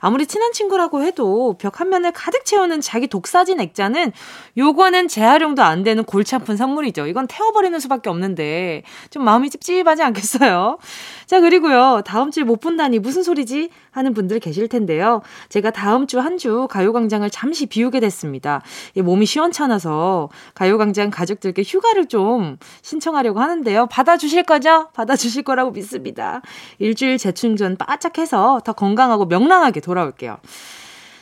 [0.00, 4.12] 아무리 친한 친구라고 해도 벽 한 면을 가득 채우는 자기 독사진 액자는
[4.56, 7.06] 요거는 재활용도 안 되는 골치 아픈 선물이죠.
[7.06, 10.78] 이건 태워버리는 수밖에 없는데 좀 마음이 찝찝하지 않겠어요?
[11.26, 12.00] 자, 그리고요.
[12.06, 13.68] 다음 주에 못 본다니 무슨 소리지?
[13.90, 15.22] 하는 분들 계실 텐데요.
[15.48, 18.62] 제가 다음 주 한주 가요광장을 잠시 비우게 됐습니다.
[18.94, 23.86] 몸이 시원찮아서 가요광장 가족들께 휴가를 좀 신청하려고 하는데요.
[23.86, 24.88] 받아주실 거죠?
[24.94, 26.42] 받아주실 거라고 믿습니다.
[26.78, 30.38] 일주일 재충전 바짝 해서 더 건강하고 명랑하게 돌아올게요.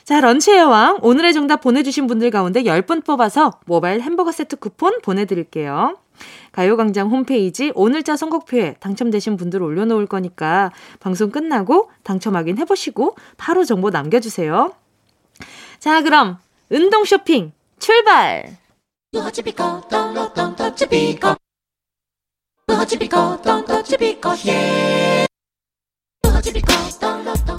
[0.04, 0.98] 자, 런치의 여왕.
[1.02, 5.98] 오늘의 정답 보내주신 분들 가운데 10분 뽑아서 모바일 햄버거 세트 쿠폰 보내드릴게요.
[6.52, 13.90] 가요광장 홈페이지 오늘자 선곡표에 당첨되신 분들 올려놓을 거니까 방송 끝나고 당첨 확인 해보시고 바로 정보
[13.90, 14.72] 남겨주세요.
[15.78, 16.38] 자, 그럼
[16.70, 18.56] 운동 쇼핑 출발!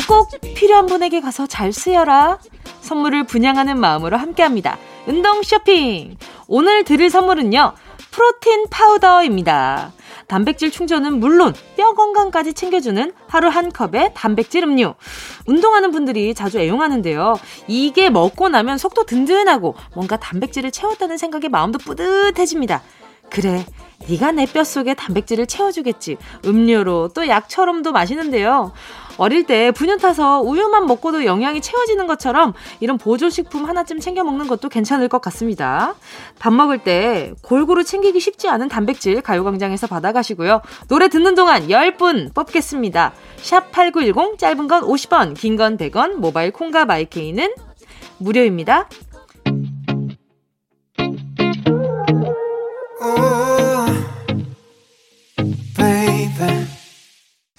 [0.08, 2.40] 꼭 필요한 분에게 가서 잘 쓰여라.
[2.82, 4.78] 선물을 분양하는 마음으로 함께합니다.
[5.08, 6.18] 운동 쇼핑!
[6.48, 7.74] 오늘 드릴 선물은요.
[8.12, 9.92] 프로틴 파우더입니다.
[10.28, 14.96] 단백질 충전은 물론 뼈 건강까지 챙겨주는 하루 한 컵의 단백질 음료.
[15.46, 17.36] 운동하는 분들이 자주 애용하는데요.
[17.68, 22.82] 이게 먹고 나면 속도 든든하고 뭔가 단백질을 채웠다는 생각에 마음도 뿌듯해집니다.
[23.30, 23.66] 그래,
[24.08, 26.18] 네가 내 뼛속에 단백질을 채워주겠지.
[26.46, 28.72] 음료로 또 약처럼도 마시는데요.
[29.18, 34.70] 어릴 때 분유 타서 우유만 먹고도 영양이 채워지는 것처럼 이런 보조식품 하나쯤 챙겨 먹는 것도
[34.70, 35.96] 괜찮을 것 같습니다.
[36.40, 40.62] 밥 먹을 때 골고루 챙기기 쉽지 않은 단백질 가요광장에서 받아가시고요.
[40.88, 43.14] 노래 듣는 동안 10분 뽑겠습니다.
[43.38, 47.54] 샵 8910 짧은 건 50원, 긴 건 100원, 모바일 콩과 마이케이는
[48.18, 48.90] 무료입니다.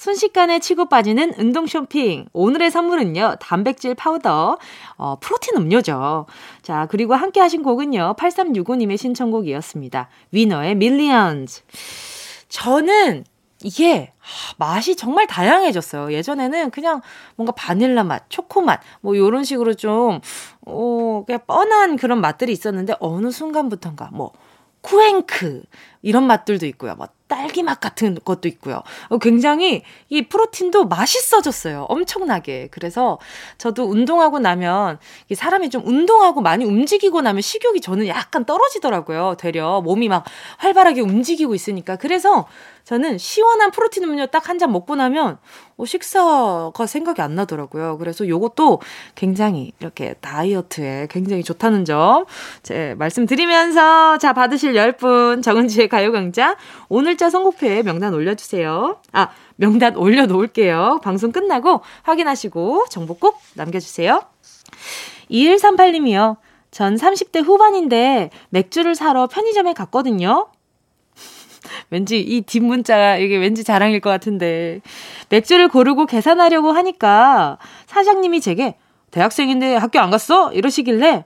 [0.07, 2.27] 순식간에 치고 빠지는 운동 쇼핑.
[2.33, 4.57] 오늘의 선물은요, 단백질 파우더,
[4.99, 6.27] 어, protein 음료죠.
[6.63, 10.09] 자, 그리고 함께 하신 곡은요, 8365님의 신청곡이었습니다.
[10.31, 11.63] 위너의 Millions.
[12.49, 13.25] 저는
[13.65, 14.13] 이게
[14.59, 16.13] 맛이 정말 다양해졌어요.
[16.13, 17.01] 예전에는 그냥
[17.35, 20.21] 뭔가 바닐라 맛, 초코 맛, 뭐 요런 식으로 좀,
[20.67, 24.31] 어, 그냥 뻔한 그런 맛들이 있었는데 어느 순간부터인가 뭐,
[24.83, 25.65] 쿠앤크
[26.03, 26.95] 이런 맛들도 있고요.
[26.97, 28.83] 뭐 딸기 맛 같은 것도 있고요.
[29.09, 31.87] 어, 굉장히 이 프로틴도 맛있어졌어요.
[31.89, 32.69] 엄청나게.
[32.71, 33.19] 그래서
[33.59, 34.99] 저도 운동하고 나면
[35.35, 39.35] 사람이 좀 운동하고 많이 움직이고 나면 식욕이 저는 약간 떨어지더라고요.
[39.39, 40.25] 되려 몸이 막
[40.59, 41.97] 활발하게 움직이고 있으니까.
[41.97, 42.47] 그래서
[42.85, 45.39] 저는 시원한 프로틴 음료 딱 한 잔 먹고 나면
[45.77, 47.99] 어, 식사가 생각이 안 나더라고요.
[47.99, 48.81] 그래서 요것도
[49.17, 52.25] 굉장히 이렇게 다이어트에 굉장히 좋다는 점,
[52.63, 56.57] 제 말씀드리면서 자, 받으실 10분 정은지의 가요강좌
[56.89, 59.01] 오늘자 선곡표에 명단 올려주세요.
[59.13, 61.01] 아, 명단 올려놓을게요.
[61.03, 64.23] 방송 끝나고 확인하시고 정보 꼭 남겨주세요.
[65.31, 66.37] 2138님이요.
[66.71, 70.49] 전 30대 후반인데 맥주를 사러 편의점에 갔거든요.
[71.91, 74.81] 왠지 이 뒷문자가 이게 왠지 자랑일 것 같은데
[75.31, 78.77] 맥주를 고르고 계산하려고 하니까 사장님이 제게
[79.11, 80.53] 대학생인데 학교 안 갔어?
[80.53, 81.25] 이러시길래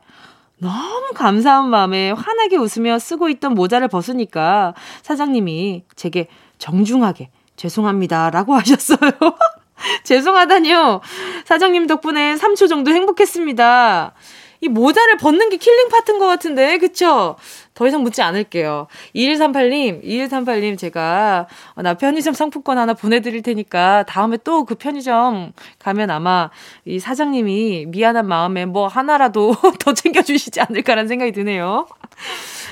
[0.60, 9.10] 너무 감사한 마음에 환하게 웃으며 쓰고 있던 모자를 벗으니까 사장님이 제게 정중하게 죄송합니다 라고 하셨어요.
[10.04, 11.00] 죄송하다니요.
[11.46, 14.12] 사장님 덕분에 3초 정도 행복했습니다.
[14.60, 17.36] 이 모자를 벗는 게 killing part인 것 같은데, 그쵸?
[17.74, 18.88] 더 이상 묻지 않을게요.
[19.14, 26.10] 2138님, 2138님, 제가, 어, 나 편의점 상품권 하나 보내드릴 테니까, 다음에 또 그 편의점 가면
[26.10, 26.50] 아마
[26.84, 31.86] 이 사장님이 미안한 마음에 뭐 하나라도 더 챙겨주시지 않을까라는 생각이 드네요.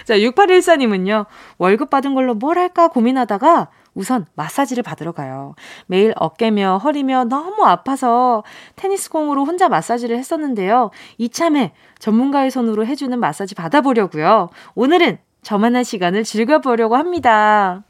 [0.04, 1.26] 자, 6814님은요,
[1.58, 5.54] 월급 받은 걸로 뭘 할까 고민하다가, 우선 마사지를 받으러 가요.
[5.86, 8.44] 매일 어깨며 허리며 너무 아파서
[8.76, 10.90] 테니스공으로 혼자 마사지를 했었는데요.
[11.18, 14.50] 이참에 전문가의 손으로 해주는 마사지 받아보려고요.
[14.74, 17.82] 오늘은 저만한 시간을 즐겨보려고 합니다.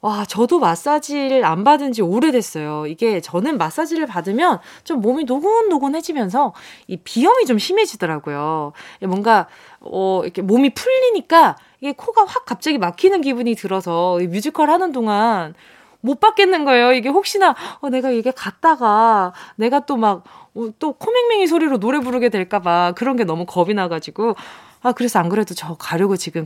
[0.00, 2.86] 와, 저도 마사지를 안 받은 지 오래됐어요.
[2.86, 6.54] 이게 저는 마사지를 받으면 좀 몸이 노곤노곤해지면서
[6.86, 8.72] 이 비염이 좀 심해지더라고요.
[9.02, 9.48] 뭔가,
[9.80, 15.54] 어, 이렇게 몸이 풀리니까 이게 코가 확 갑자기 막히는 기분이 들어서 뮤지컬 하는 동안
[16.00, 16.92] 못 받겠는 거예요.
[16.92, 22.28] 이게 혹시나, 어, 내가 이게 갔다가 내가 또 막, 어, 또 코맹맹이 소리로 노래 부르게
[22.28, 24.36] 될까봐 그런 게 너무 겁이 나가지고,
[24.82, 26.44] 아, 그래서 안 그래도 저 가려고 지금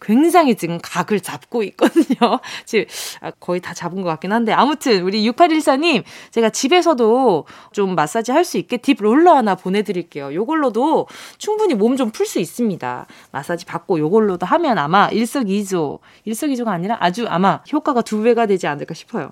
[0.00, 2.40] 굉장히 지금 각을 잡고 있거든요.
[2.64, 2.84] 지금
[3.20, 4.52] 아, 거의 다 잡은 것 같긴 한데.
[4.52, 10.32] 아무튼, 우리 6814님, 제가 집에서도 좀 마사지 할 수 있게 deep roller 하나 보내드릴게요.
[10.32, 11.06] 요걸로도
[11.38, 13.06] 충분히 몸 좀 풀 수 있습니다.
[13.32, 18.94] 마사지 받고 요걸로도 하면 아마 일석이조, 일석이조가 아니라 아주 아마 효과가 두 배가 되지 않을까
[18.94, 19.30] 싶어요.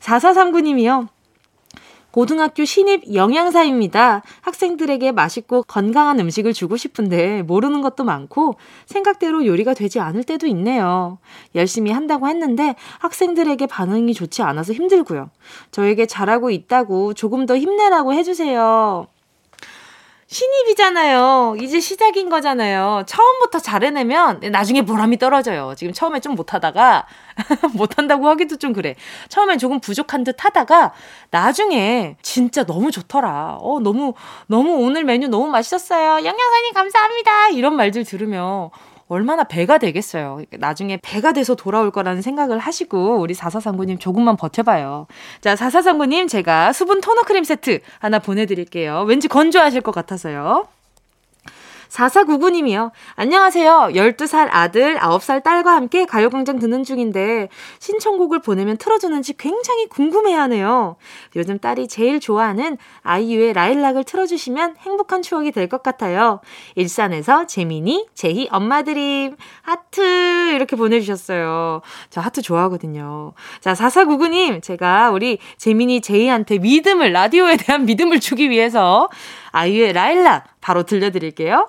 [0.00, 1.08] 4439님이요.
[2.16, 4.22] 고등학교 신입 영양사입니다.
[4.40, 8.54] 학생들에게 맛있고 건강한 음식을 주고 싶은데 모르는 것도 많고
[8.86, 11.18] 생각대로 요리가 되지 않을 때도 있네요.
[11.54, 15.28] 열심히 한다고 했는데 학생들에게 반응이 좋지 않아서 힘들고요.
[15.72, 19.08] 저에게 잘하고 있다고 조금 더 힘내라고 해주세요.
[20.28, 21.56] 신입이잖아요.
[21.60, 23.04] 이제 시작인 거잖아요.
[23.06, 25.74] 처음부터 잘해내면 나중에 보람이 떨어져요.
[25.76, 27.06] 지금 처음에 좀 못하다가
[27.74, 28.96] 못한다고 하기도 좀 그래.
[29.28, 30.92] 처음엔 조금 부족한 듯 하다가
[31.30, 33.58] 나중에 진짜 너무 좋더라.
[33.60, 34.14] 어, 너무,
[34.48, 36.24] 너무 오늘 메뉴 너무 맛있었어요.
[36.24, 37.48] 영양사님 감사합니다.
[37.50, 38.70] 이런 말들 들으면
[39.08, 40.42] 얼마나 배가 되겠어요.
[40.58, 45.06] 나중에 배가 돼서 돌아올 거라는 생각을 하시고 우리 4439님 조금만 버텨봐요.
[45.40, 49.04] 자, 4439님 제가 수분 토너 크림 세트 하나 보내드릴게요.
[49.06, 50.66] 왠지 건조하실 것 같아서요.
[51.96, 52.90] 4499님이요.
[53.14, 53.90] 안녕하세요.
[53.94, 60.96] 12살 아들, 9살 딸과 함께 가요광장 듣는 중인데 신청곡을 보내면 틀어주는지 굉장히 궁금해하네요.
[61.36, 66.40] 요즘 딸이 제일 좋아하는 아이유의 라일락을 틀어주시면 행복한 추억이 될 것 같아요.
[66.76, 71.80] 일산에서 재민이, 제희 엄마드림 하트 이렇게 보내주셨어요.
[72.08, 73.32] 저 하트 좋아하거든요.
[73.60, 79.08] 자, 4499님 제가 우리 재민이, 제희한테 믿음을 라디오에 대한 믿음을 주기 위해서
[79.50, 81.68] 아이유의 라일락 바로 들려드릴게요.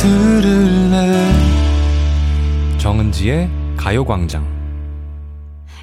[0.00, 1.32] 들을래?
[2.78, 4.46] 정은지의 가요광장.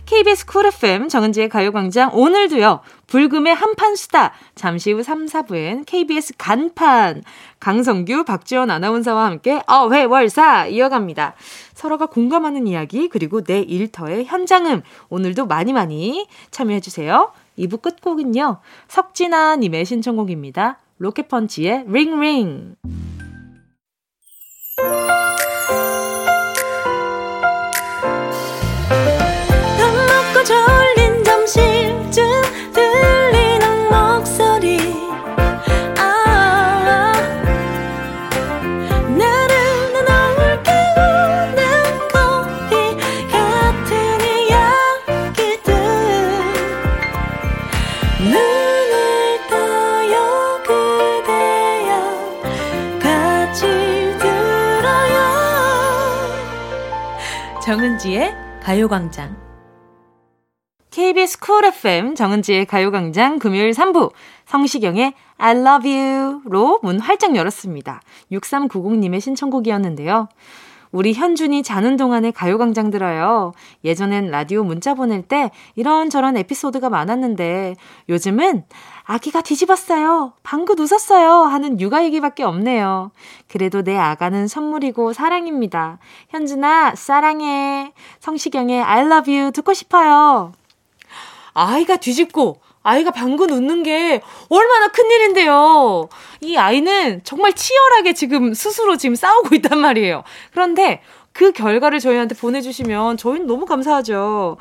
[0.06, 4.32] KBS Cool FM 정은지의 가요광장 오늘도요 불금의 한판 수다.
[4.54, 7.24] 잠시 후 3, 4부엔 KBS 간판.
[7.60, 11.36] 강성규 박지원 아나운서와 함께 어회월사 이어갑니다.
[11.74, 14.82] 서로가 공감하는 이야기 그리고 내 일터의 현장음.
[15.10, 17.34] 오늘도 많이 많이 참여해 주세요.
[17.60, 20.80] 2부 끝곡은요 석진아 님의 신청곡입니다.
[21.00, 22.76] 로켓펀치의 Ring Ring
[58.06, 59.36] 정은지의 가요광장.
[60.92, 64.12] KBS 쿨 FM 정은지의 가요광장 금요일 3부
[64.46, 68.02] 성시경의 I love you로 문 활짝 열었습니다.
[68.32, 70.30] 6390님의 신청곡이었는데요.
[70.92, 73.54] 우리 현준이 자는 동안에 가요광장 들어요.
[73.84, 77.76] 예전엔 라디오 문자 보낼 때 이런저런 에피소드가 많았는데
[78.08, 78.64] 요즘은
[79.06, 80.34] 아기가 뒤집었어요.
[80.42, 81.44] 방긋 웃었어요.
[81.44, 83.12] 하는 육아 얘기밖에 없네요.
[83.48, 86.00] 그래도 내 아가는 선물이고 사랑입니다.
[86.30, 87.94] 현준아, 사랑해.
[88.20, 90.54] 성시경의 I love you 듣고 싶어요.
[91.54, 96.10] 아이가 뒤집고 아이가 방긋 웃는 게 얼마나 큰일인데요.
[96.42, 100.24] 이 아이는 정말 치열하게 지금 스스로 지금 싸우고 있단 말이에요.
[100.52, 104.56] 그런데 그 결과를 저희한테 보내주시면 저희는 너무 감사하죠.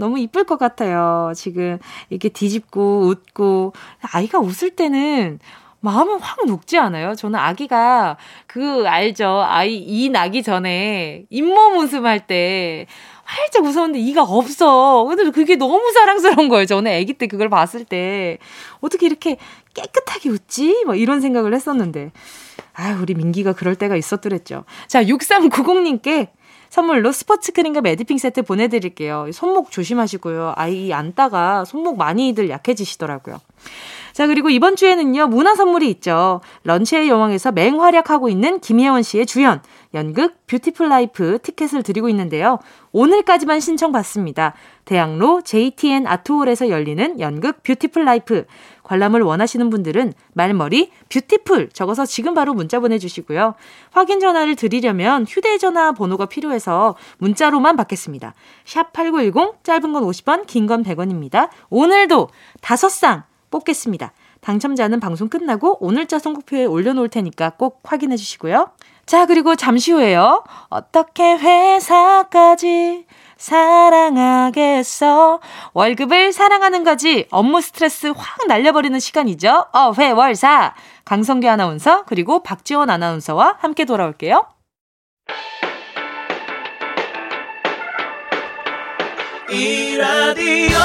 [0.00, 1.32] 너무 이쁠 것 같아요.
[1.36, 3.74] 지금 이렇게 뒤집고 웃고
[4.12, 5.38] 아이가 웃을 때는
[5.80, 7.14] 마음은 확 녹지 않아요?
[7.14, 9.42] 저는 아기가 그 알죠?
[9.46, 12.86] 아이 이 나기 전에 잇몸 웃음할 때
[13.24, 15.04] 활짝 웃었는데 이가 없어.
[15.04, 16.66] 근데 그게 너무 사랑스러운 거예요.
[16.66, 18.38] 저는 아기 때 그걸 봤을 때
[18.80, 19.36] 어떻게 이렇게
[19.74, 20.84] 깨끗하게 웃지?
[20.84, 22.10] 뭐 이런 생각을 했었는데
[22.74, 24.64] 아, 우리 민기가 그럴 때가 있었더랬죠.
[24.88, 26.28] 자, 6390님께
[26.70, 29.30] 선물로 스포츠 크림과 매디핑 세트 보내드릴게요.
[29.32, 30.54] 손목 조심하시고요.
[30.56, 33.40] 아이 안다가 손목 많이들 약해지시더라고요.
[34.12, 36.40] 자, 그리고 이번 주에는요, 문화 선물이 있죠.
[36.64, 39.62] 런치의 여왕에서 맹활약하고 있는 김혜원 씨의 주연,
[39.94, 42.58] 연극 Beautiful Life 티켓을 드리고 있는데요.
[42.92, 44.54] 오늘까지만 신청받습니다.
[44.84, 48.44] 대학로 JTN 아트홀에서 열리는 연극 Beautiful Life.
[48.90, 53.54] 관람을 원하시는 분들은 말머리 Beautiful 적어서 지금 바로 문자 보내주시고요.
[53.92, 58.34] 확인 전화를 드리려면 휴대전화 번호가 필요해서 문자로만 받겠습니다.
[58.64, 61.50] 샵 8910 짧은 건 50원 긴 건 100원입니다.
[61.70, 63.22] 오늘도 다섯 쌍
[63.52, 64.12] 뽑겠습니다.
[64.40, 68.70] 당첨자는 방송 끝나고 오늘자 선곡표에 올려놓을 테니까 꼭 확인해 주시고요.
[69.06, 70.42] 자, 그리고 잠시 후에요.
[70.68, 73.06] 어떻게 회사까지
[74.10, 75.40] 사랑하겠어.
[75.72, 77.26] 월급을 사랑하는 거지.
[77.30, 79.66] 업무 스트레스 확 날려버리는 시간이죠.
[79.72, 80.74] 어 회 월 사.
[81.04, 84.44] 강성규 아나운서 그리고 박지원 아나운서와 함께 돌아올게요.
[89.50, 90.78] 이 라디오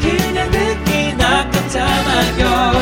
[0.00, 2.72] 그냥 듣기나 깜짝마요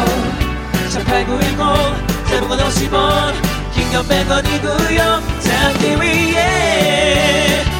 [0.90, 3.34] 18910 대목원 50원
[3.74, 4.98] 긴건 100원이고요
[5.40, 7.79] 잠기 위에 무릎을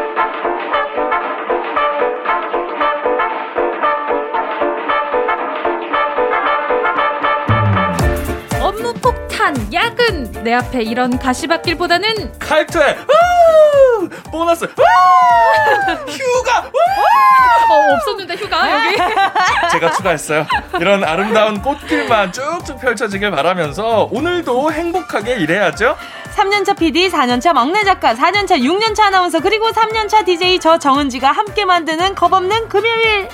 [9.41, 10.31] 폭탄, 야근!
[10.43, 14.07] 내 앞에 이런 가시밭길보다는 칼퇴 우!
[14.29, 14.67] 보너스 우!
[16.11, 17.73] 휴가 우!
[17.73, 18.97] 어, 없었는데 휴가 여기.
[19.71, 20.45] 제가 추가했어요
[20.79, 25.97] 이런 아름다운 꽃길만 쭉쭉 펼쳐지길 바라면서 오늘도 행복하게 일해야죠
[26.35, 32.15] 3년차 PD, 4년차 막내 작가, 4년차, 6년차 아나운서, 그리고 3년차 DJ 저 정은지가 함께 만드는
[32.15, 33.27] 겁없는 금요일.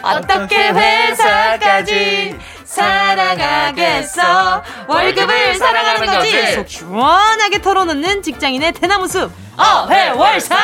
[0.00, 4.62] 어떻게 회사까지 사랑하겠어.
[4.88, 6.52] 월급을 사랑하는 거지.
[6.52, 9.30] 속 시원하게 털어놓는 직장인의 대나무 숲.
[9.56, 10.56] 어회월사.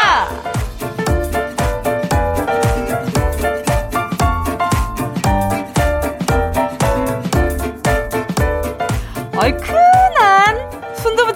[9.35, 9.82] 얼큰한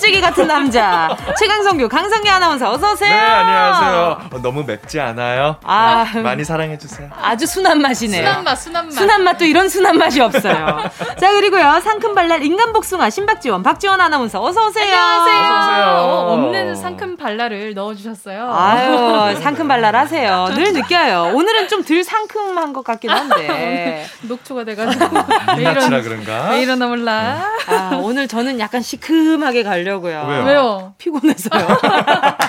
[0.07, 3.11] 순두부찌개 같은 남자 최강성규 강성규 아나운서 어서 오세요.
[3.13, 5.57] 네 안녕하세요 어, 너무 맵지 않아요?
[5.65, 8.23] 아 많이 사랑해 주세요 아주 순한 맛이네요.
[8.25, 8.93] 순한 맛, 순한 맛.
[8.93, 10.79] 순한 맛도 이런 순한 맛이 없어요.
[11.21, 14.85] 자 그리고요 상큼발랄 인간복숭아 신박지원 박지원 아나운서 어서 오세요.
[14.85, 15.37] 안녕하세요.
[15.43, 15.87] 어서 오세요.
[15.97, 18.51] 어, 없는 상큼 발랄을 넣어주셨어요.
[18.53, 20.47] 아유 상큼발랄 하세요.
[20.55, 21.33] 늘 느껴요.
[21.35, 24.05] 오늘은 좀 덜 상큼한 것 같긴 한데.
[24.23, 25.07] 녹초가 돼가지고.
[25.57, 26.51] 왜 이런, 그런가?
[26.51, 27.47] 왜 이러나 몰라.
[27.69, 30.27] 아 오늘 저는 약간 시큼하게 가려고 요.
[30.29, 30.45] 왜요?
[30.45, 30.95] 왜요?
[30.99, 31.67] 피곤해서요.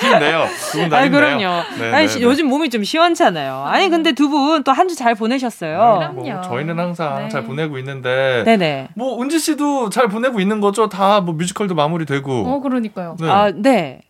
[0.00, 1.62] 힘내요 두분 다 아 그럼요.
[1.78, 2.24] 네, 아니 네, 시- 네.
[2.24, 3.64] 요즘 몸이 좀 시원찮아요.
[3.66, 5.96] 아니 근데 두 분 또 한 주 잘 보내셨어요.
[5.98, 6.32] 그럼요.
[6.32, 7.28] 뭐 저희는 항상 네.
[7.28, 8.88] 잘 보내고 있는데 네네.
[8.94, 10.88] 뭐 은지 씨도 잘 보내고 있는 거죠?
[10.88, 12.44] 다 뭐 뮤지컬도 마무리되고.
[12.46, 13.16] 어, 그러니까요.
[13.20, 13.30] 네.
[13.30, 14.00] 아 네.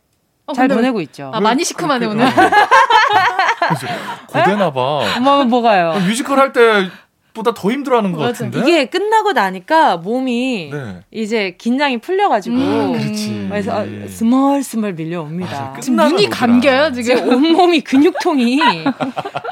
[0.47, 1.31] 어, 잘 근데- 보내고 있죠.
[1.35, 2.27] 아, 많이 시큼하네, 그- 오늘.
[4.29, 5.01] 고되나 봐.
[5.21, 5.95] 뭐 뭐가요?
[6.07, 6.89] 뮤지컬 할 때
[7.43, 8.45] 보다 더 힘들어하는 것 맞아.
[8.45, 8.61] 같은데.
[8.61, 11.03] 이게 끝나고 나니까 몸이 네.
[11.11, 13.47] 이제 긴장이 풀려가지고 음, 그렇지.
[13.49, 15.51] 그래서 아, 스멀스멀 밀려옵니다.
[15.51, 16.37] 맞아, 끝- 지금 눈이 거구나.
[16.37, 17.29] 감겨요, 제 지금.
[17.29, 18.61] 온 몸이 근육통이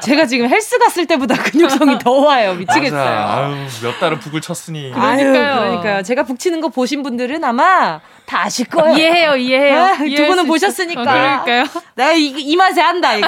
[0.03, 2.53] 제가 지금 헬스 갔을 때보다 근육통이 더 와요.
[2.55, 3.01] 미치겠어요.
[3.27, 4.91] 아유, 몇 달을 북을 쳤으니.
[4.93, 5.59] 아유, 그러니까요.
[5.59, 6.03] 그러니까요.
[6.03, 8.95] 제가 북치는 거 보신 분들은 아마 다 아실 거예요.
[8.95, 9.79] 이해해요, 이해해요.
[9.81, 11.01] 아, 두 분은 수 보셨으니까.
[11.01, 11.63] 어, 그러니까요.
[11.95, 13.27] 나 이, 이 맛에 한다 이거.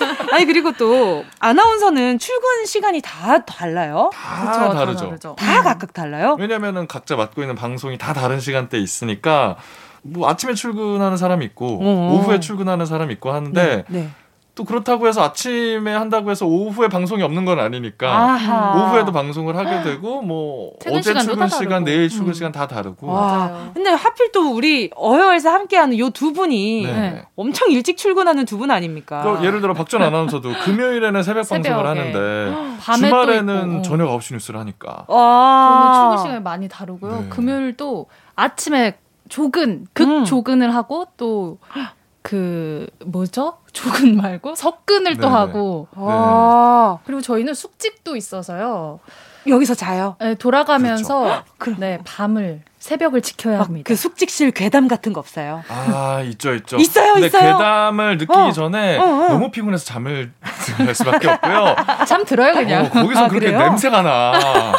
[0.32, 3.95] 아니 그리고 또 아나운서는 출근 시간이 다 달라요.
[4.12, 5.04] 다 그쵸, 다 다르죠.
[5.06, 5.36] 다르죠.
[5.38, 6.36] 다 각각 달라요.
[6.38, 9.56] 왜냐면은 각자 맡고 있는 방송이 다 다른 시간대에 있으니까
[10.02, 12.12] 뭐 아침에 출근하는 사람이 있고 어.
[12.14, 14.10] 오후에 출근하는 사람이 있고 하는데 네.
[14.56, 18.74] 또 그렇다고 해서 아침에 한다고 해서 오후에 방송이 없는 건 아니니까 아하.
[18.74, 21.84] 오후에도 방송을 하게 되고 뭐 퇴근 어제 출근 다 시간.
[21.84, 22.32] 내일 출근 음.
[22.32, 23.20] 시간 다 다르고 와.
[23.36, 23.70] 맞아요.
[23.74, 27.22] 근데 하필 또 우리 어여에서 함께하는 요 두 분이 네.
[27.36, 29.22] 엄청 일찍 출근하는 두 분 아닙니까?
[29.38, 31.86] 그 예를 들어 박전 아나운서도 금요일에는 새벽 방송을 새벽에.
[31.86, 33.82] 하는데 주말에는.
[33.82, 35.82] 저녁 9시 뉴스를 하니까 와.
[35.92, 37.20] 저는 출근 시간이 많이 다르고요.
[37.20, 37.28] 네.
[37.28, 38.96] 금요일도 아침에
[39.28, 40.24] 조근, 극 음.
[40.24, 41.58] 조근을 하고 또
[42.26, 43.58] 그 뭐죠?
[43.72, 45.32] 조근 말고 석근을 또 네네.
[45.32, 46.98] 하고 와.
[47.06, 48.98] 그리고 저희는 숙직도 있어서요.
[49.46, 50.16] 여기서 자요.
[50.20, 51.78] 네, 돌아가면서 그럼.
[51.78, 53.86] 네 밤을 새벽을 지켜야 막 합니다.
[53.86, 55.62] 그 숙직실 괴담 같은 거 없어요?
[55.68, 57.56] 아 있죠 있죠 있어요, 근데 있어요.
[57.58, 59.28] 괴담을 느끼기 어, 전에 어, 어.
[59.28, 60.32] 너무 피곤해서 잠을
[60.76, 61.76] 잘 수밖에 없고요
[62.08, 62.86] 잠 들어요 그냥.
[62.86, 63.58] 어, 거기서 아, 그렇게 그래요?
[63.68, 64.32] 냄새가 나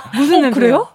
[0.13, 0.59] 무슨 어, 냄새?
[0.59, 0.89] 그래요?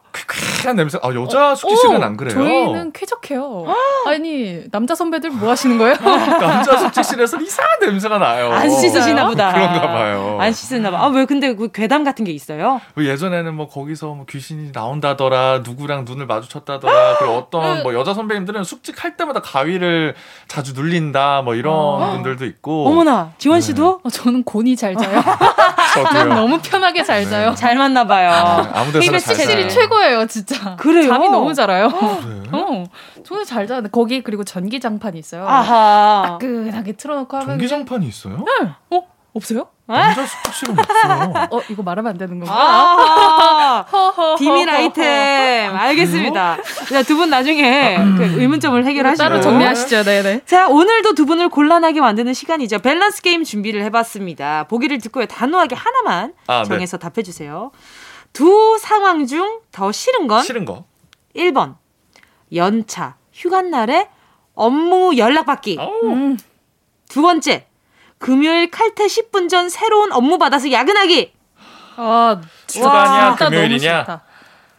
[0.63, 0.99] 이상한 냄새.
[1.03, 2.35] 아 여자 어, 안 그래요.
[2.35, 3.65] 저희는 쾌적해요.
[4.07, 5.95] 아니 남자 선배들 뭐 하시는 거예요?
[5.97, 8.53] 남자 숙직실에서 이상한 냄새가 나요.
[8.53, 9.53] 안 씻으시나 보다.
[9.53, 10.39] 그런가 봐요.
[10.41, 11.03] 안 씻으나 봐.
[11.05, 12.81] 아, 왜 근데 그 괴담 같은 게 있어요?
[12.95, 18.65] 뭐 예전에는 뭐 거기서 뭐 귀신이 나온다더라, 누구랑 눈을 마주쳤다더라, 그리고 어떤 뭐 여자 선배님들은
[18.65, 20.15] 숙직할 때마다 가위를
[20.49, 22.87] 자주 눌린다, 뭐 이런 분들도 있고.
[22.89, 24.01] 어머나, 지원 씨도?
[24.03, 25.21] 어, 저는 곤이 잘 자요.
[25.95, 26.13] 저도요.
[26.13, 27.55] 난 너무 편하게 잘 자요.
[27.55, 28.31] 잘 맞나 봐요.
[28.73, 29.69] 아무 데서나 KBS 잘 자요.
[29.69, 30.77] 최고예요, 진짜.
[30.77, 31.09] 그래요?
[31.09, 31.89] 잠이 너무 잘 와요.
[31.89, 32.43] 그래요?
[32.53, 32.85] 어,
[33.25, 35.47] 저는 잘 자는데 거기 그리고 전기장판이 있어요.
[35.47, 36.23] 아하.
[36.39, 38.45] 따끈하게 틀어놓고 하면 전기장판이 있어요?
[38.91, 39.03] 어
[39.35, 39.69] 없어요?
[39.87, 41.49] 남자 숙직실은 없어요.
[41.51, 43.87] 어 이거 말하면 안 되는 건가?
[44.39, 45.75] 비밀 아이템.
[45.77, 46.59] 알겠습니다.
[47.07, 49.23] 두 분 나중에 그 의문점을 해결하시고.
[49.29, 50.41] 따로 정리하시죠, 네네.
[50.47, 52.79] 자, 오늘도 두 분을 곤란하게 만드는 시간이죠.
[52.81, 54.65] 밸런스 게임 준비를 해봤습니다.
[54.69, 55.27] 보기를 듣고요.
[55.27, 56.69] 단호하게 하나만 아, 네.
[56.69, 57.71] 정해서 답해주세요.
[58.33, 60.85] 두 상황 중 더 싫은 건 싫은 거.
[61.35, 61.77] 1번.
[62.55, 64.09] 연차, 휴관날에
[64.55, 65.79] 업무 연락받기.
[66.05, 66.37] 음,
[67.09, 67.67] 두 번째.
[68.23, 71.33] 금요일 칼퇴 10분 전 새로운 업무 받아서 야근하기.
[71.97, 72.41] 아,
[72.73, 73.79] 휴가냐, 금요일이냐?
[73.79, 74.23] 싫다.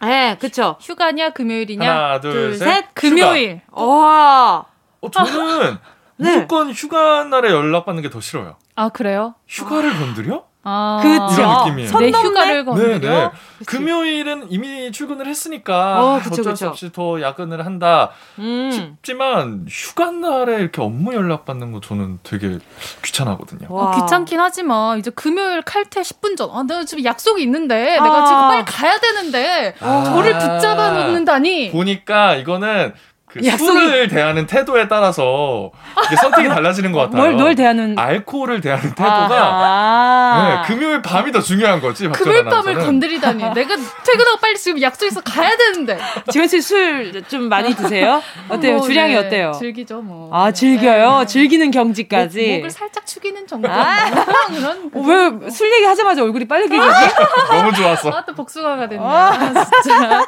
[0.02, 0.78] 네, 그쵸.
[0.82, 1.90] 휴가냐, 금요일이냐?
[1.90, 2.66] 하나, 둘, 셋.
[2.66, 2.86] 셋.
[2.94, 3.62] 금요일.
[3.72, 4.66] 와.
[5.02, 5.78] 어, 저는
[6.18, 6.36] 네.
[6.38, 8.56] 무조건 휴가 날에 연락 받는 게 더 싫어요.
[8.76, 9.36] 아 그래요?
[9.48, 10.46] 휴가를 건드려?
[10.66, 11.42] 아, 그쵸.
[11.42, 11.90] 이런 느낌이에요.
[11.90, 12.04] 선?
[12.14, 13.00] 휴가를 네, 건드려.
[13.00, 13.32] 네.
[13.66, 16.56] 금요일은 이미 출근을 했으니까 어, 그쵸, 어쩔 그쵸.
[16.56, 18.70] 수 없이 더 야근을 한다 음.
[18.72, 22.60] 싶지만 휴가 날에 이렇게 업무 연락 받는 거 저는 되게
[23.04, 23.68] 귀찮아하거든요.
[23.70, 23.92] 와.
[23.92, 26.50] 아, 귀찮긴 하지만 이제 금요일 칼퇴 10분 전.
[26.54, 28.04] 아, 내가 지금 약속이 있는데 아.
[28.04, 30.04] 내가 지금 빨리 가야 되는데 아.
[30.06, 31.72] 저를 붙잡아 놓는다니.
[31.72, 32.94] 보니까 이거는
[33.34, 35.72] 그 약속이- 술을 대하는 태도에 따라서
[36.06, 37.18] 이게 선택이 달라지는 것 같아요.
[37.22, 37.98] 뭘, 뭘 대하는.
[37.98, 40.64] 알코올을 대하는 태도가 아.
[40.68, 42.08] 네, 금요일 밤이 더 중요한 거지.
[42.10, 42.76] 금요일 밤을.
[42.76, 43.44] 건드리다니.
[43.56, 43.76] 내가
[44.06, 45.98] 퇴근하고 빨리 지금 약속 있어 가야 되는데.
[46.32, 48.22] 지원 씨 술 좀 많이 드세요?
[48.50, 48.78] 어때요?
[48.78, 49.52] 뭐, 주량이 네, 어때요?
[49.58, 50.30] 즐기죠 뭐.
[50.32, 51.20] 아, 즐겨요?
[51.22, 51.26] 네.
[51.26, 52.58] 즐기는 목, 경지까지.
[52.58, 53.68] 목 을 살짝 축이는 정도.
[53.70, 53.96] 아.
[54.48, 54.92] 그런.
[54.94, 55.00] 어,
[55.42, 56.78] 왜술 얘기 하자마자 얼굴이 빨개지지?
[57.50, 58.10] 너무 좋았어.
[58.10, 59.04] 아, 또 복숭아가 됐네.
[59.04, 59.34] 아.
[59.34, 60.28] 아, 진짜.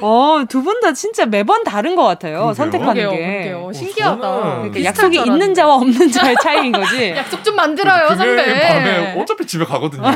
[0.00, 2.11] 어, 두 분 다 진짜 매번 다른 것 같아요.
[2.18, 2.54] 그러게요.
[2.54, 3.16] 선택하는 그러게요, 게.
[3.50, 3.72] 그러게요.
[3.72, 4.20] 신기하다.
[4.20, 5.54] 저는 그러니까 약속이 줄 있는.
[5.54, 7.10] 자와 없는 자의 차이인 거지.
[7.16, 8.68] 약속 좀 만들어요, 선배.
[8.68, 10.06] 밤에 어차피 집에 가거든요.
[10.06, 10.12] 아,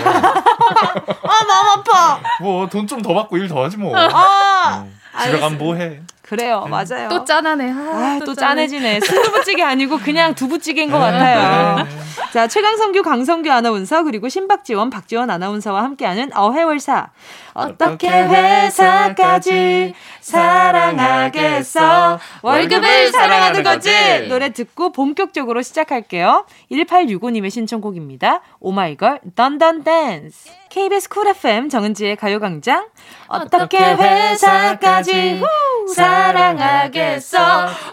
[1.23, 2.21] 마음 아파.
[2.41, 3.97] 뭐 돈 좀 더 받고 일 더 하지 뭐.
[3.97, 4.85] 아,
[5.15, 6.01] 어, 집에 가면 뭐 해.
[6.29, 6.67] 그래요.
[6.69, 7.09] 맞아요.
[7.09, 7.71] 또 짠하네.
[7.71, 8.67] 아, 아, 또 짠해.
[8.67, 9.01] 짠해지네.
[9.01, 11.85] 순두부찌개 아니고 그냥 두부찌개인 것 같아요.
[11.85, 11.85] 네.
[12.33, 17.11] 자, 최강성규, 강성규 아나운서, 그리고 신박지원, 박지원 아나운서와 함께하는 어회월사.
[17.55, 22.19] 어떻게 회사까지 사랑하겠어?
[22.43, 23.91] 월급을 사랑하는 거지!
[24.29, 26.45] 노래 듣고 본격적으로 시작할게요.
[26.71, 28.41] 1865님의 신청곡입니다.
[28.61, 30.51] 오마이걸, Dun Dun Dance.
[30.71, 32.87] KBS Cool FM 정은지의 가요광장.
[33.29, 35.41] 어떻게 회사까지
[35.95, 37.39] 사랑하겠어?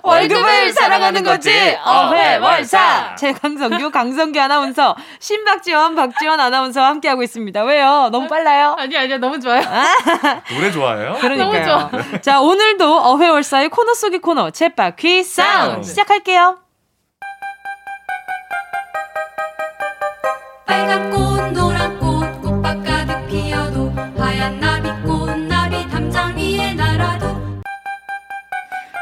[0.03, 1.77] 월급을 사랑하는 거지!
[1.83, 3.15] 어회월사!
[3.15, 7.63] 최강성규, 강성규 아나운서, 신박지원, 박지원 아나운서와 함께하고 있습니다.
[7.63, 8.09] 왜요?
[8.11, 8.75] 너무 빨라요?
[8.77, 9.17] 아니, 아니야.
[9.17, 9.61] 너무 좋아요.
[10.55, 11.17] 노래 좋아해요?
[11.21, 11.89] 그러니까요.
[12.21, 15.87] 자, 오늘도 어회월사의 코너 속의 코너, 챗바퀴 사운드.
[15.87, 16.57] 시작할게요.
[20.65, 21.32] 빨간 꽃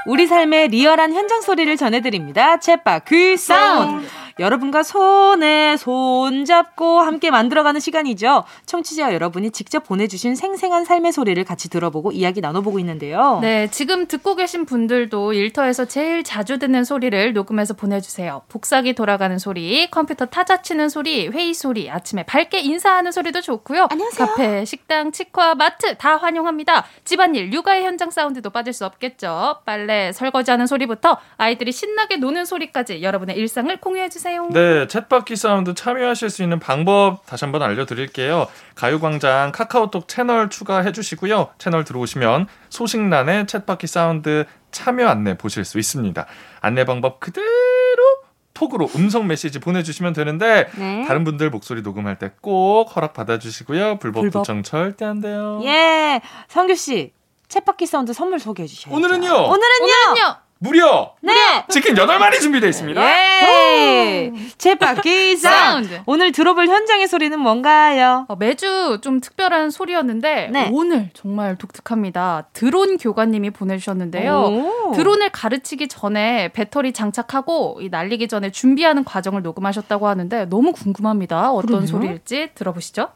[0.05, 2.57] 우리 삶의 real한 현장 소리를 전해드립니다.
[2.57, 4.07] 챗바퀴 사운드.
[4.39, 8.43] 여러분과 손에 손 잡고 함께 만들어가는 시간이죠.
[8.65, 13.39] 청취자 여러분이 직접 보내주신 생생한 삶의 소리를 같이 들어보고 이야기 나눠보고 있는데요.
[13.41, 18.43] 네, 지금 듣고 계신 분들도 일터에서 제일 자주 듣는 소리를 녹음해서 보내주세요.
[18.49, 23.87] 복사기 돌아가는 소리, 컴퓨터 타자 치는 소리, 회의 소리, 아침에 밝게 인사하는 소리도 좋고요.
[23.89, 24.27] 안녕하세요.
[24.27, 26.85] 카페, 식당, 치과, 마트 다 환영합니다.
[27.03, 29.57] 집안일, 육아의 현장 사운드도 빠질 수 없겠죠.
[29.65, 34.20] 빨래, 설거지하는 소리부터 아이들이 신나게 노는 소리까지 여러분의 일상을 공유해주세요.
[34.51, 38.47] 네, 챗바퀴 사운드 참여하실 수 있는 방법 다시 한번 알려드릴게요.
[38.75, 41.49] 가요광장 카카오톡 채널 추가해 주시고요.
[41.57, 46.25] 채널 들어오시면 소식란에 챗바퀴 사운드 참여 안내 보실 수 있습니다.
[46.61, 47.47] 안내 방법 그대로
[48.53, 51.03] 톡으로 음성 메시지 보내주시면 되는데 네.
[51.07, 53.97] 다른 분들 목소리 녹음할 때 꼭 허락 받아주시고요.
[53.97, 54.41] 불법, 불법.
[54.41, 55.61] 도청 절대 안 돼요.
[55.63, 56.21] 예.
[56.47, 57.13] 성규 씨,
[57.47, 58.95] 챗바퀴 사운드 선물 소개해 주셔야죠.
[58.95, 59.53] 오늘은요, 오늘은요?
[59.53, 60.50] 오늘은요!
[60.71, 61.33] 무려 네.
[61.69, 63.01] 치킨 8마리 준비되어 있습니다.
[63.01, 64.31] 예.
[64.59, 65.39] 챗바퀴 사운드.
[65.89, 66.01] 사운드.
[66.05, 68.25] 오늘 들어볼 현장의 소리는 뭔가요?
[68.27, 70.69] 어, 매주 좀 특별한 소리였는데 네.
[70.71, 72.49] 오늘 정말 독특합니다.
[72.53, 74.33] 드론 교관님이 보내주셨는데요.
[74.35, 74.91] 오.
[74.93, 81.51] 드론을 가르치기 전에 배터리 장착하고 이 날리기 전에 준비하는 과정을 녹음하셨다고 하는데 너무 궁금합니다.
[81.53, 81.87] 어떤 그러네요.
[81.87, 83.07] 소리일지 들어보시죠.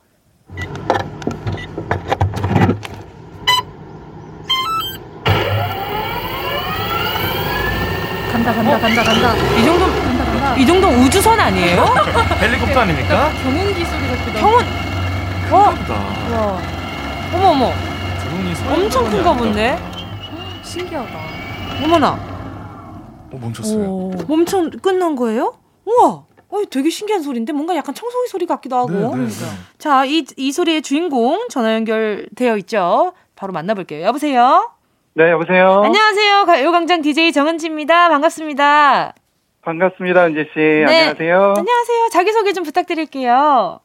[8.54, 9.36] 간다 간다 간다 간다.
[9.58, 10.56] 이 정도 간다 간다.
[10.56, 11.86] 이 정도 우주선 아니에요?
[12.42, 13.32] 헬리콥터 아닙니까?
[13.44, 14.40] 경운기 소리 같기도.
[14.40, 14.66] 병원
[15.52, 15.94] 어 보다.
[15.94, 16.62] 와
[17.34, 17.74] 어머 어머
[18.24, 19.78] 드론이 서 엄청 큰가 건 본데.
[20.64, 21.20] 신기하다.
[21.84, 22.10] 어머나
[23.32, 23.84] 어, 멈췄어요.
[23.84, 24.12] 오.
[24.28, 25.54] 멈춰 끝난 거예요?
[25.86, 26.24] 우와.
[26.48, 28.90] 어, 되게 신기한 소리인데 뭔가 약간 청소기 소리 같기도 하고.
[29.16, 29.46] 네, 네, 네.
[29.78, 33.14] 자, 이, 이 소리의 주인공 전화 연결되어 있죠.
[33.36, 34.06] 바로 만나볼게요.
[34.06, 34.72] 여보세요?
[35.18, 35.82] 네, 여보세요.
[35.86, 36.44] 안녕하세요.
[36.46, 38.10] 가요광장 DJ 정은지입니다.
[38.10, 39.14] 반갑습니다.
[39.62, 40.60] 반갑습니다, 은지 씨.
[40.60, 40.84] 네.
[41.08, 41.54] 안녕하세요.
[41.58, 42.10] 안녕하세요.
[42.12, 43.80] 자기소개 좀 부탁드릴게요.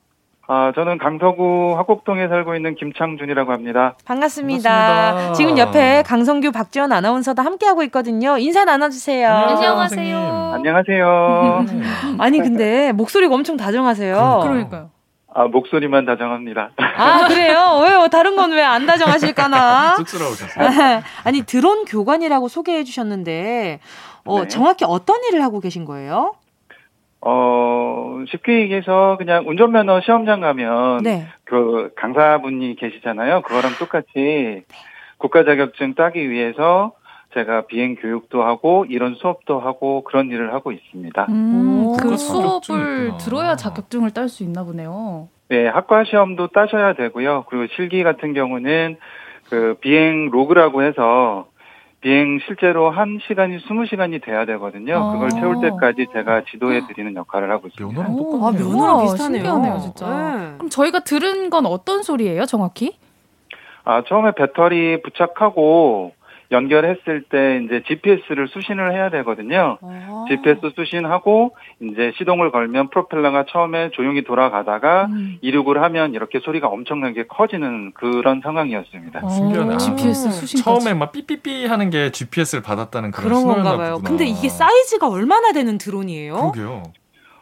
[0.49, 3.95] 아, 저는 강서구 화곡동에 살고 있는 김창준이라고 합니다.
[4.05, 4.69] 반갑습니다.
[4.71, 5.33] 반갑습니다.
[5.35, 8.37] 지금 옆에 강성규, 박지원 아나운서도 함께하고 있거든요.
[8.37, 9.29] 인사 나눠주세요.
[9.31, 10.19] 안녕하세요.
[10.55, 11.67] 안녕하세요.
[12.19, 14.41] 아니, 근데 목소리가 엄청 다정하세요.
[14.43, 14.91] 그러니까요.
[15.33, 16.71] 아, 목소리만 다정합니다.
[16.77, 17.81] 아, 그래요?
[17.85, 18.09] 왜요?
[18.09, 19.95] 다른 건 왜 안 다정하실까나?
[20.03, 20.67] 쑥스러우셨어요.
[21.25, 23.81] 아니 드론 교관이라고 소개해 주셨는데
[24.25, 24.49] 어, 네.
[24.49, 26.35] 정확히 어떤 일을 하고 계신 거예요?
[27.23, 31.27] 어, 쉽게 얘기해서 그냥 운전면허 시험장 가면 네.
[31.45, 33.43] 그 강사분이 계시잖아요.
[33.43, 34.63] 그거랑 똑같이
[35.19, 36.93] 국가 자격증 따기 위해서
[37.35, 41.27] 제가 비행 교육도 하고 이런 수업도 하고 그런 일을 하고 있습니다.
[41.29, 43.13] 음, 오, 그 수업을.
[43.21, 45.29] 들어야 자격증을 딸 수 있나 보네요.
[45.49, 47.45] 네, 학과 시험도 따셔야 되고요.
[47.49, 48.97] 그리고 실기 같은 경우는
[49.49, 51.47] 그 비행 로그라고 해서
[52.01, 55.13] 비행 실제로 한 시간이 20시간이 돼야 되거든요.
[55.13, 55.29] 그걸 아.
[55.29, 58.03] 채울 때까지 제가 지도해 드리는 역할을 하고 있습니다.
[58.03, 58.47] 면허랑 똑같네요.
[58.47, 59.43] 아, 면허랑 비슷하네요.
[59.45, 60.07] 신기하네요, 진짜.
[60.09, 60.53] 네.
[60.57, 62.97] 그럼 저희가 들은 건 어떤 소리예요, 정확히?
[63.85, 66.13] 아, 처음에 배터리 부착하고
[66.51, 69.79] 연결했을 때 이제 GPS를 수신을 해야 되거든요.
[69.83, 70.25] 아.
[70.29, 75.39] GPS 수신하고 이제 시동을 걸면 프로펠러가 처음에 조용히 돌아가다가 음.
[75.43, 79.29] 이륙을 하면 이렇게 소리가 엄청나게 커지는 그런 상황이었습니다.
[79.29, 79.73] 신기하네.
[79.73, 79.79] 어, 아.
[79.79, 83.93] GPS 수신 처음에 막 삐삐삐 하는 게 GPS를 받았다는 그런, 그런 건가 봐요.
[83.95, 84.09] 보구나.
[84.09, 86.35] 근데 이게 사이즈가 얼마나 되는 드론이에요?
[86.53, 86.83] 그러게요.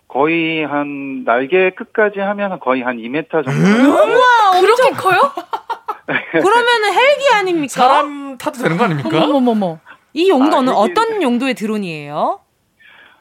[0.09, 3.51] 거의 한 날개 끝까지 하면 거의 한 2m 정도.
[3.51, 5.21] 우와, 그렇게 커요?
[6.33, 7.73] 그러면은 헬기 아닙니까?
[7.73, 9.25] 사람 타도 되는 거 아닙니까?
[9.25, 9.79] 어머머머.
[10.15, 12.41] 이 용도는 아, 어떤 용도의 드론이에요?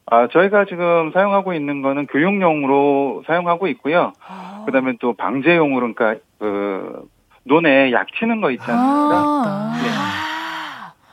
[0.09, 4.13] 아, 저희가 지금 사용하고 있는 거는 교육용으로 사용하고 있고요.
[4.25, 4.63] 아.
[4.65, 7.07] 그다음에 또 방제용으로 그러니까 그
[7.43, 9.15] 논에 약 치는 거 있지 않습니까?
[9.15, 9.73] 아.
[9.83, 9.89] 네.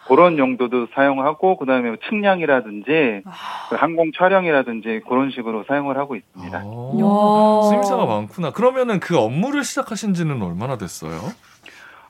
[0.06, 3.30] 그런 용도도 사용하고 그다음에 측량이라든지 아.
[3.70, 6.62] 그 항공 촬영이라든지 그런 식으로 사용을 하고 있습니다.
[6.62, 8.52] 쓰임새가 많구나.
[8.52, 11.18] 그러면은 그 업무를 시작하신 지는 얼마나 됐어요?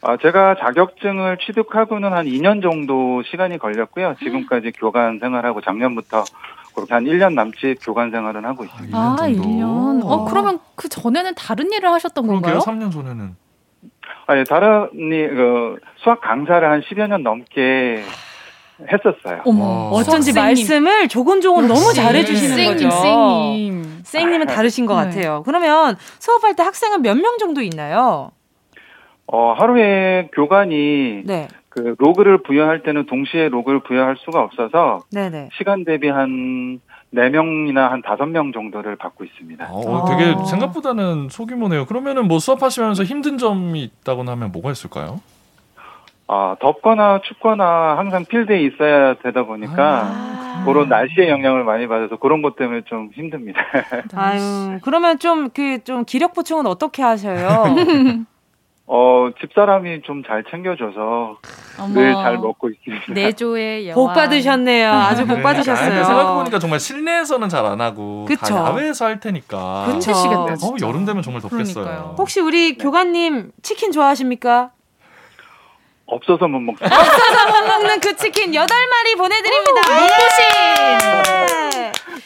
[0.07, 4.17] 아, 제가 자격증을 취득하고는 한 2년 정도 시간이 걸렸고요.
[4.23, 6.25] 지금까지 교관 생활하고 작년부터
[6.75, 8.97] 그렇게 한 1년 남짓 교관 생활은 하고 있습니다.
[8.99, 9.49] 아, 1년 정도.
[9.49, 10.05] 1년.
[10.05, 12.59] 어, 그러면 그 전에는 다른 일을 하셨던 그러게요.
[12.59, 12.61] 건가요?
[12.61, 13.37] 3년 전에는.
[14.27, 18.03] 아, 예, 다른 이, 그 수학 강사를 한 10여 년 넘게
[18.81, 19.41] 했었어요.
[19.47, 19.89] 어머, 와.
[20.01, 20.35] 어쩐지 수학생님.
[20.35, 21.93] 말씀을 조곤조곤 너무.
[21.95, 22.91] 잘해주시는 쌩님, 거죠.
[22.91, 24.01] 쌩님.
[24.03, 25.05] 쌩님은 다르신 것 네.
[25.09, 25.43] 같아요.
[25.47, 28.33] 그러면 수업할 때 학생은 몇 명 정도 있나요?
[29.27, 35.51] 어, 하루에 교관이 네, 그 로그를 부여할 때는 동시에 로그를 부여할 수가 없어서 네네.
[35.57, 36.81] 시간 대비 한
[37.15, 39.69] 4명이나 한 5명 정도를 받고 있습니다.
[39.71, 40.45] 어, 되게 아.
[40.45, 41.87] 생각보다는 소규모네요.
[41.87, 45.21] 그러면은 뭐 수업하시면서 힘든 점이 있다거나 하면 뭐가 있을까요?
[46.27, 50.63] 아, 덥거나 춥거나 항상 필드에 있어야 되다 보니까 아.
[50.65, 53.61] 그런 날씨의 영향을 많이 받아서 그런 것 때문에 좀 힘듭니다.
[54.15, 57.65] 아유, 그러면 좀 그좀 기력 보충은 어떻게 하셔요?
[58.87, 61.39] 어, 집사람이 좀 잘 챙겨줘서.
[61.93, 63.13] 늘 잘 먹고 있습니다.
[63.15, 63.95] 내조의 여왕.
[63.95, 64.91] 복 받으셨네요.
[64.93, 65.43] 아주 복 네.
[65.43, 66.05] 받으셨어요.
[66.05, 68.45] 생각해보니까 정말 실내에서는 잘 안 하고 그쵸.
[68.55, 69.85] 다 야외에서 할 테니까.
[69.87, 70.11] 그쵸.
[70.13, 70.77] 힘드시겠다, 어.
[70.83, 71.85] 여름 되면 정말 덥겠어요.
[71.85, 72.15] 그러니까요.
[72.19, 74.71] 혹시 우리 교관님 치킨 좋아하십니까?
[76.07, 76.95] 없어서 못 먹습니다.
[77.01, 79.81] 없어서 못 먹는 그 치킨 8마리 보내드립니다.
[79.89, 81.64] 네.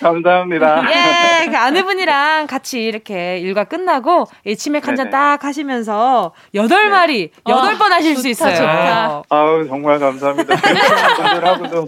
[0.00, 0.82] 감사합니다.
[0.90, 5.10] 예, 그 아내분이랑 같이 이렇게 일과 끝나고 이 치맥 한 잔.
[5.10, 8.54] 딱 하시면서 여덟 마리 여덟 아, 번 하실 수 좋다, 있어요.
[8.56, 9.22] 좋다.
[9.30, 10.54] 아우, 정말 감사합니다.
[11.16, 11.86] 분들하고도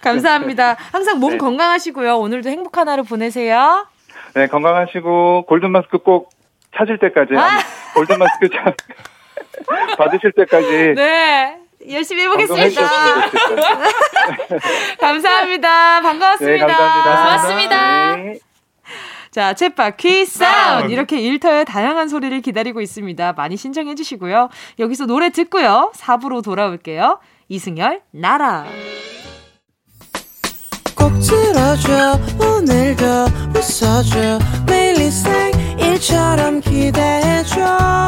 [0.00, 0.76] 감사합니다.
[0.92, 1.38] 항상 몸 네.
[1.38, 2.18] 건강하시고요.
[2.18, 3.86] 오늘도 행복한 하루 보내세요.
[4.34, 6.30] 네, 건강하시고 골든 마스크 꼭
[6.76, 7.58] 찾을 때까지 아!
[7.94, 8.74] 골든 마스크 찾
[9.98, 11.58] 받으실 때까지 네.
[11.88, 12.82] 열심히 해보겠습니다.
[15.00, 16.00] 감사합니다.
[16.00, 16.66] 반가웠습니다.
[16.66, 17.22] 네, 감사합니다.
[17.24, 18.16] 고맙습니다.
[18.16, 18.38] 네.
[19.30, 20.90] 자, 챗바 퀴 사운드.
[20.90, 23.34] 이렇게 일터의 다양한 소리를 기다리고 있습니다.
[23.34, 24.48] 많이 신청해 주시고요.
[24.78, 25.92] 여기서 노래 듣고요.
[25.94, 27.20] 4부로 돌아올게요.
[27.48, 28.64] 이승열, 나라.
[30.96, 33.04] 꼭 들어줘 오늘도
[33.54, 38.07] 웃어줘 매일 일상일처럼 기대해줘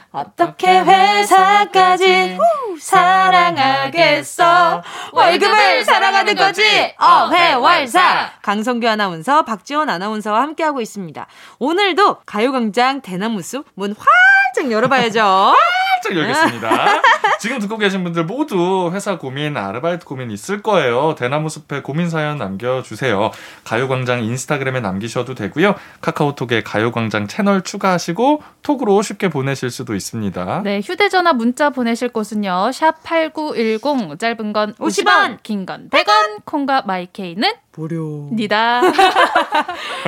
[0.11, 2.35] 어떻게 회사까지?
[2.35, 4.83] 후, 사랑하겠어.
[5.13, 6.63] 월급을 사랑하는 거지?
[6.99, 8.31] 어회월사.
[8.41, 11.25] 강성규 아나운서 박지원 아나운서와 함께하고 있습니다.
[11.59, 15.53] 오늘도 가요광장 대나무 숲문 활짝 열어봐야죠
[16.01, 17.01] 활짝 열겠습니다.
[17.39, 21.15] 지금 듣고 계신 분들 모두 회사 고민, 아르바이트 고민 있을 거예요.
[21.15, 23.31] 대나무 숲에 고민 사연 남겨주세요.
[23.63, 25.75] 가요광장 인스타그램에 남기셔도 되고요.
[26.01, 30.61] 카카오톡에 가요광장 채널 추가하시고 톡으로 쉽게 보내실 수도 있습니다.
[30.63, 32.71] 네, 휴대전화 문자 보내실 곳은요.
[32.73, 38.81] 샵 8910 짧은 건 50원, 50원, 긴건 100원, 콩과 마이케이는 무료 니다.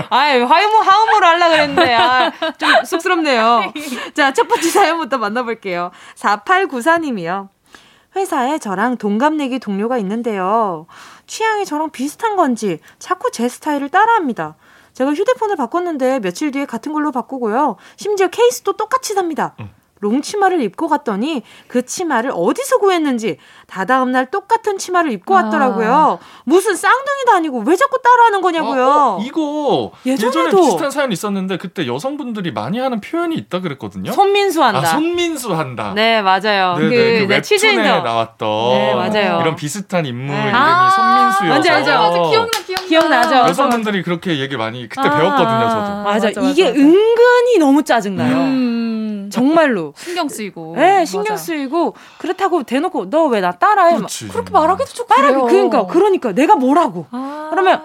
[0.09, 3.73] 아유, 하이모, 하우모로 하려고 그랬는데, 아, 좀 쑥스럽네요.
[4.13, 5.91] 자, 첫 번째 사연부터 만나볼게요.
[6.15, 7.49] 4894님이요.
[8.15, 10.85] 회사에 저랑 동갑내기 동료가 있는데요.
[11.25, 14.55] 취향이 저랑 비슷한 건지 자꾸 제 스타일을 따라합니다.
[14.93, 17.77] 제가 휴대폰을 바꿨는데 며칠 뒤에 같은 걸로 바꾸고요.
[17.95, 19.55] 심지어 케이스도 똑같이 삽니다.
[20.03, 23.37] 롱 치마를 입고 갔더니 그 치마를 어디서 구했는지
[23.67, 26.19] 다다음 날 똑같은 치마를 입고 왔더라고요.
[26.43, 28.85] 무슨 쌍둥이도 아니고 왜 자꾸 따라하는 거냐고요.
[28.85, 30.61] 어, 어, 이거 예전에 예전에도.
[30.61, 34.11] 비슷한 사연 있었는데 그때 여성분들이 많이 하는 표현이 있다 그랬거든요.
[34.11, 34.79] 손민수 한다.
[34.79, 35.93] 아, 손민수 한다.
[35.95, 36.75] 네, 맞아요.
[36.77, 38.01] 네네, 그, 그 네, 웹툰에.
[38.01, 39.39] 나왔던 네, 맞아요.
[39.41, 40.41] 이런 비슷한 인물 네.
[40.41, 41.91] 이름이 아, 손민수여서 뭔지 알죠?
[41.91, 43.35] 맞아, 기억나, 기억나죠?
[43.49, 46.03] 여성분들이 그렇게 얘기를 많이 그때 배웠거든요, 저도.
[46.03, 48.35] 맞아, 이게 은근히 너무 짜증나요.
[48.35, 48.62] 음.
[49.33, 49.93] 정말로.
[49.97, 50.73] 신경 쓰이고.
[50.75, 51.43] 네, 신경 맞아.
[51.43, 53.97] 쓰이고 그렇다고 대놓고 너 왜 나 따라해?
[54.31, 55.45] 그렇게 말하기도 좀 그래요.
[55.45, 57.05] 그러니까 그러니까 내가 뭐라고?
[57.11, 57.47] 아.
[57.51, 57.83] 그러면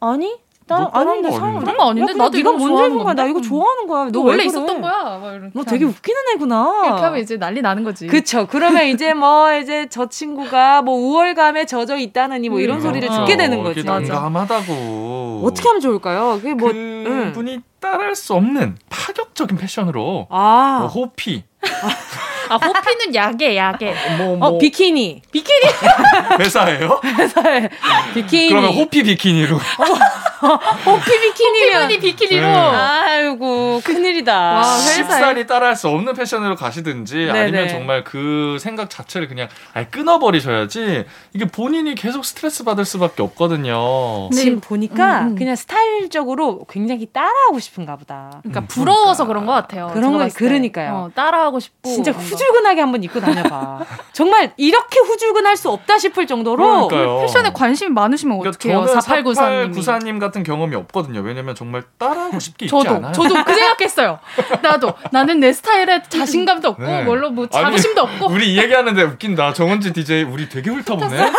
[0.00, 0.34] 아니
[0.66, 1.58] 나 아닌데 거 상?
[1.58, 2.12] 그런 거 아닌데?
[2.14, 3.14] 나도 네가 좋아하는 해본 거야.
[3.14, 3.26] 나?
[3.26, 4.04] 이거 좋아하는 거야.
[4.06, 4.44] 너너왜 원래 그래?
[4.46, 5.50] 있었던 거야.
[5.52, 5.64] 너.
[5.64, 6.82] 되게 웃기는 애구나.
[6.86, 8.06] 이렇게 하면 이제 난리 나는 거지.
[8.06, 8.46] 그쵸.
[8.48, 13.20] 그러면 이제 뭐 이제 저 친구가 뭐 우월감에 젖어 있다느니 뭐 이런 음, 소리를 맞아.
[13.24, 14.08] 듣게 되는 이렇게 거지.
[14.08, 15.42] 난감하다고.
[15.44, 16.38] 어떻게 하면 좋을까요?
[16.40, 17.24] 그게 뭐 응.
[17.32, 21.42] 그분이 따라할 수 없는 파격적인 패션으로 아, 뭐 호피,
[22.48, 23.94] 아, 호피는 약에, 약에.
[24.18, 25.60] 뭐, 뭐 어 비키니, 비키니,
[26.38, 27.00] 회사예요?
[27.18, 27.68] 회사에
[28.14, 28.48] 비키니.
[28.50, 29.58] 그러면 호피 비키니로
[30.42, 32.46] 호피 비키니면 호피무늬 비키니로.
[32.46, 32.52] 네.
[32.52, 34.34] 아이고 큰일이다.
[34.34, 37.38] 와, 쉽사리 따라할 수 없는 패션으로 가시든지 네네.
[37.38, 44.30] 아니면 정말 그 생각 자체를 그냥 아예 끊어버리셔야지 이게 본인이 계속 스트레스 받을 수밖에 없거든요.
[44.30, 45.34] 지금 보니까 음, 음.
[45.36, 48.40] 그냥 스타일적으로 굉장히 따라하고 싶은가 보다.
[48.42, 49.32] 그러니까 음, 부러워서 그러니까.
[49.32, 49.90] 그런 것 같아요.
[49.92, 50.28] 그런 거-.
[50.34, 50.92] 그러니까요.
[50.94, 51.88] 어, 따라하고 싶고.
[51.88, 52.28] 진짜 뭔가.
[52.30, 53.80] 후줄근하게 한번 입고 다녀봐.
[54.12, 57.20] 정말 이렇게 후줄근할 수 없다 싶을 정도로 그러니까요.
[57.20, 58.86] 패션에 관심이 많으시면 그러니까 어떡해요?
[58.86, 59.74] 저는 4894님.
[59.74, 61.20] 4894님 같은 경험이 없거든요.
[61.20, 63.12] 왜냐면 정말 따라하고 싶게 입지 저도 않아요.
[63.12, 64.18] 저도 그 생각했어요.
[64.62, 67.02] 나도 나는 내 스타일에 자신감도 없고 네.
[67.04, 69.52] 뭘로 뭐 아니, 자부심도 없고 우리 이 얘기하는데 웃긴다.
[69.52, 71.30] 정은지 DJ 우리 되게 훑어보네.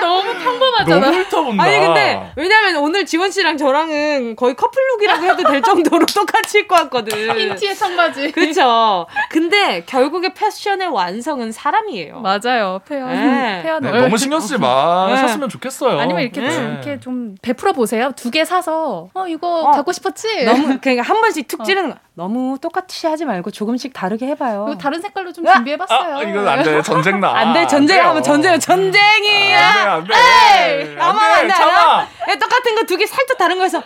[0.00, 1.06] 너무 평범하잖아.
[1.06, 1.62] 너무 훑어본다.
[1.62, 7.16] 아니 근데 왜냐면 오늘 지원 씨랑 저랑은 거의 커플룩이라고 해도 될 정도로 똑같이 입고 왔거든.
[7.38, 8.32] 흰티에 청바지.
[8.32, 9.06] 그렇죠.
[9.30, 12.20] 근데 결국에 패션의 완성은 사람이에요.
[12.20, 12.80] 맞아요.
[12.88, 13.60] 페어 네.
[13.62, 15.52] 페어 네, 너무 신경 쓰지 마셨으면 네.
[15.52, 15.98] 좋겠어요.
[15.98, 16.50] 아니면 이렇게 네.
[16.50, 18.12] 좀, 이렇게 좀 베풀어 보세요.
[18.16, 19.70] 두 개 사서 어 이거 어.
[19.72, 20.44] 갖고 싶었지.
[20.44, 21.64] 너무 그러니까 한 번씩 툭 어.
[21.64, 21.96] 찌르는 거.
[22.14, 24.76] 너무 똑같이 하지 말고 조금씩 다르게 해봐요.
[24.80, 25.44] 다른 색깔로 좀!
[25.46, 26.16] 준비해봤어요.
[26.18, 26.82] 아, 이건 안 돼.
[26.82, 27.30] 전쟁 나.
[27.34, 29.68] 안 돼, 전쟁하면 전쟁, 전쟁이야.
[29.92, 30.96] 안 돼, 안 돼.
[30.98, 31.54] 아마 안 돼.
[31.54, 32.06] 참아.
[32.30, 33.82] 예, 똑같은 거 두 개 살짝 다른 거에서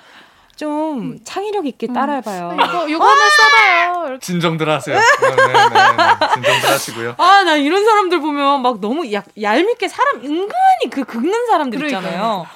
[0.57, 2.53] 좀 창의력 있게 따라해봐요.
[2.55, 4.07] 이거 이거 하나 써봐요.
[4.07, 4.21] 이렇게.
[4.21, 4.97] 진정들 하세요.
[5.21, 6.29] 네, 네, 네, 네.
[6.35, 7.15] 진정들 하시고요.
[7.19, 12.03] 아, 나 이런 사람들 보면 막 너무 약, 얄밉게 사람 은근히 그 긁는 사람들 그러니까요.
[12.07, 12.47] 있잖아요.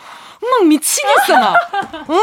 [0.41, 1.55] 막 미치겠어, 막.
[2.09, 2.15] 어?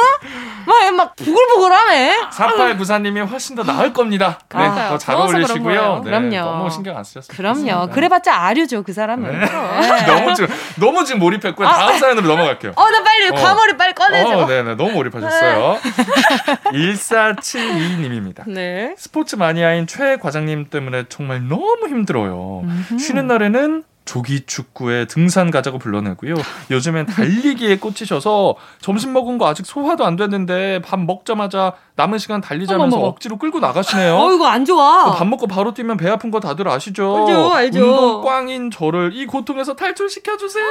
[0.65, 2.29] 막, 막 부글부글하네.
[2.31, 4.39] 4894님이 훨씬 더 나을 겁니다.
[4.39, 4.89] 네, 그러니까요.
[4.91, 6.01] 더잘 더워서 그런 어울리시고요.
[6.03, 6.51] 네, 그럼요.
[6.51, 7.55] 너무 신경 안 쓰셨으면 그럼요.
[7.59, 7.93] 좋겠습니다.
[7.93, 9.31] 그래봤자 아류죠, 그 사람은.
[9.31, 9.45] 네.
[9.45, 10.05] 네.
[10.07, 11.67] 너무 지금 너무 지금 몰입했고요.
[11.67, 12.73] 다음 사연으로 넘어갈게요.
[12.75, 13.33] 어, 나 빨리 어.
[13.33, 14.37] 과머리 빨리 꺼내줘.
[14.37, 15.79] 어, 네네 너무 몰입하셨어요.
[16.73, 18.43] 1472님입니다.
[18.47, 18.95] 네.
[18.97, 22.63] 스포츠 마니아인 최 과장님 때문에 정말 너무 힘들어요.
[22.99, 26.35] 쉬는 날에는 조기 축구에 등산 가자고 불러내고요.
[26.71, 32.97] 요즘엔 달리기에 꽂히셔서 점심 먹은 거 아직 소화도 안 됐는데 밥 먹자마자 남은 시간 달리자면서
[32.97, 33.07] 어머머.
[33.09, 34.15] 억지로 끌고 나가시네요.
[34.19, 35.05] 어, 이거 안 좋아.
[35.05, 37.25] 어, 밥 먹고 바로 뛰면 배 아픈 거 다들 아시죠?
[37.27, 37.79] 알죠, 알죠.
[37.79, 40.65] 운동 꽝인 저를 이 고통에서 탈출시켜 주세요.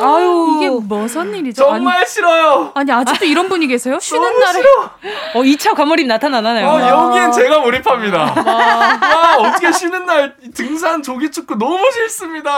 [0.00, 0.56] 아유.
[0.56, 1.64] 이게 무슨 일이죠?
[1.64, 2.72] 정말 아니, 싫어요.
[2.74, 3.98] 아니 아직도 이런 분이 계세요?
[4.00, 4.90] 쉬는 너무 날에 싫어.
[5.34, 6.66] 어, 2차 과몰입 나타나나요?
[6.66, 8.18] 어, 여기엔 제가 몰입합니다.
[8.46, 12.50] 와, 어떻게 쉬는 날 등산 조기 축구 너무 싫습니다.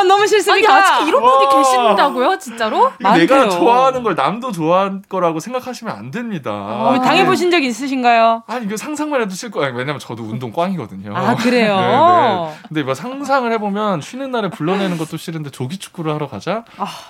[0.00, 0.74] 어, 너무 싫습니다.
[0.74, 1.56] 아직 이런 분이 와.
[1.62, 2.38] 계신다고요?
[2.38, 2.90] 진짜로?
[2.98, 3.48] 내가.
[3.48, 6.50] 좋아하는 걸 남도 좋아할 거라고 생각하시면 안 됩니다.
[6.50, 8.44] 어, 당해보신 적 있으신가요?
[8.46, 11.16] 아니 이거 상상만 해도 싫고 아니, 왜냐면 저도 운동 꽝이거든요.
[11.16, 11.76] 아, 그래요?
[11.80, 12.58] 네, 네.
[12.68, 16.64] 근데 뭐 상상을 해보면 쉬는 날에 불러내는 것도 싫은데 조기 축구를 하러 가자.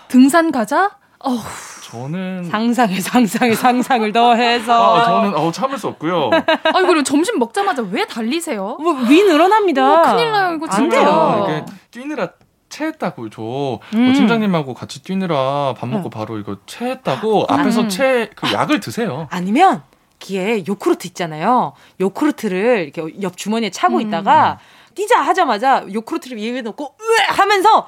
[0.08, 0.90] 등산 가자?
[1.22, 1.38] 어우,
[1.90, 4.96] 저는 상상에 상상에 상상을 더해서.
[4.96, 6.30] 아 저는 어 참을 수 없고요.
[6.32, 8.78] 아니 그리고 점심 먹자마자 왜 달리세요?
[8.80, 9.92] 뭐, 위 늘어납니다.
[10.02, 11.00] 어머, 큰일 나요, 이거 안 진짜.
[11.00, 11.46] 돼요.
[11.46, 12.30] 이게 뛰느라
[12.70, 13.42] 체했다고 저
[13.94, 14.04] 음.
[14.04, 17.88] 뭐 팀장님하고 같이 뛰느라 밥 먹고 바로 이거 체했다고 앞에서 음.
[17.90, 19.26] 체그 약을 드세요.
[19.30, 19.82] 아니면
[20.20, 21.72] 귀에 요크루트 있잖아요.
[22.00, 24.00] 요크루트를 이렇게 옆 주머니에 차고 음.
[24.02, 24.60] 있다가
[25.00, 27.86] 뛰자 하자마자 요크루트를 위에 놓고 으 하면서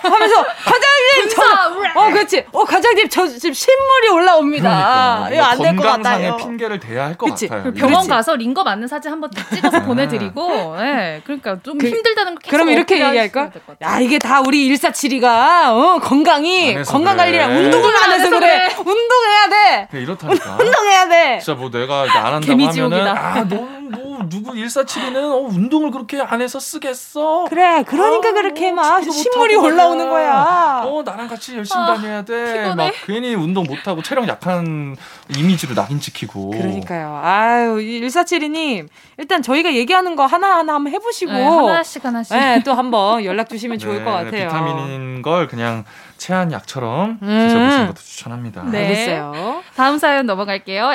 [0.00, 5.28] 하면서 과장님 저, 어 그렇지 어 과장님 저 지금 신물이 올라옵니다.
[5.32, 6.46] 이거 안 될것 건강상의 같아요.
[6.46, 7.26] 핑계를 대야 할 것.
[7.30, 7.72] 같아요.
[7.74, 8.08] 병원 그렇지.
[8.08, 12.50] 가서 링거 맞는 사진 한번 딱 찍어서 보내드리고, 예, 그러니까 좀 그- 힘들다는 거 계속
[12.52, 13.50] 그럼 이렇게 얘기할까?
[13.82, 17.64] 야 이게 다 우리 일사칠이가 어, 건강이 건강 관리랑 그래.
[17.64, 18.68] 운동을 안 해서 그래.
[18.78, 19.88] 운동해야 돼.
[19.90, 20.58] 네, 이렇다니까.
[20.62, 21.38] 운동해야 돼.
[21.42, 23.14] 진짜 뭐 내가 안 한다고 개미지옥이다.
[23.14, 27.46] 하면은 아 너뭐 누구 147이는 어, 운동을 그렇게 안 해서 쓰겠어?
[27.48, 30.08] 그래 그러니까 아, 그렇게 뭐막 신물이 올라오는.
[30.08, 30.82] 거야.
[30.84, 32.52] 어 나랑 같이 열심히 아, 다녀야 돼.
[32.52, 32.74] 피곤해.
[32.74, 34.96] 막 괜히 운동 못 하고 체력 약한
[35.36, 36.50] 이미지로 낙인 찍히고.
[36.50, 37.20] 그러니까요.
[37.22, 38.88] 아유, 1472님.
[39.18, 41.32] 일단 저희가 얘기하는 거 하나하나 한번 해 보시고.
[41.32, 42.36] 네, 하나씩 하나씩.
[42.36, 44.48] 네, 또 한번 연락 주시면 좋을 네, 것 같아요.
[44.48, 45.84] 비타민인 걸 그냥
[46.18, 47.26] 체한 약처럼 음.
[47.48, 48.62] 드셔보시는 것도 추천합니다.
[48.70, 48.78] 네.
[48.86, 49.62] 알겠어요.
[49.74, 50.86] 다음 사연 넘어갈게요.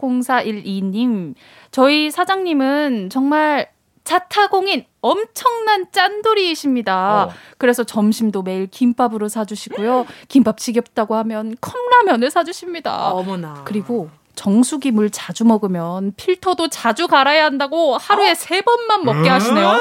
[0.00, 1.34] MS550412님.
[1.72, 3.70] 저희 사장님은 정말
[4.04, 7.24] 차타공인 엄청난 짠돌이이십니다.
[7.24, 7.32] 어.
[7.58, 10.06] 그래서 점심도 매일 김밥으로 사주시고요.
[10.28, 13.10] 김밥 지겹다고 하면 컵라면을 사주십니다.
[13.12, 13.62] 어머나.
[13.64, 19.78] 그리고 정수기 물 자주 먹으면 필터도 자주 갈아야 한다고 하루에 세 번만 먹게 하시네요.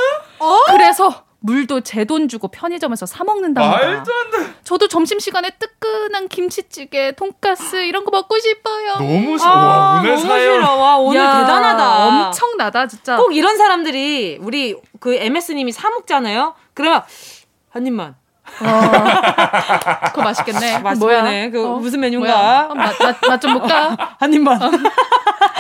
[0.67, 3.77] 그래서 물도 제 돈 주고 편의점에서 사 먹는답니다.
[3.77, 4.53] 말도 안 돼.
[4.63, 8.93] 저도 점심 시간에 뜨끈한 김치찌개, 돈가스 이런 거 먹고 싶어요.
[8.97, 9.49] 너무 싫어.
[9.51, 10.61] 아, 오늘 너무 사연.
[10.61, 10.75] 싫어.
[10.75, 12.05] 와, 오늘 야, 대단하다.
[12.27, 13.17] 엄청나다 진짜.
[13.17, 16.53] 꼭 이런 사람들이 우리 그 MS님이 사 먹잖아요.
[16.75, 17.01] 그러면
[17.69, 18.15] 한 입만.
[18.57, 20.79] 그거 맛있겠네.
[20.79, 21.49] 맛있네.
[21.51, 22.69] 그 어, 무슨 메뉴인가?
[23.27, 23.97] 맛좀 볼까?
[24.19, 24.59] 한 입만.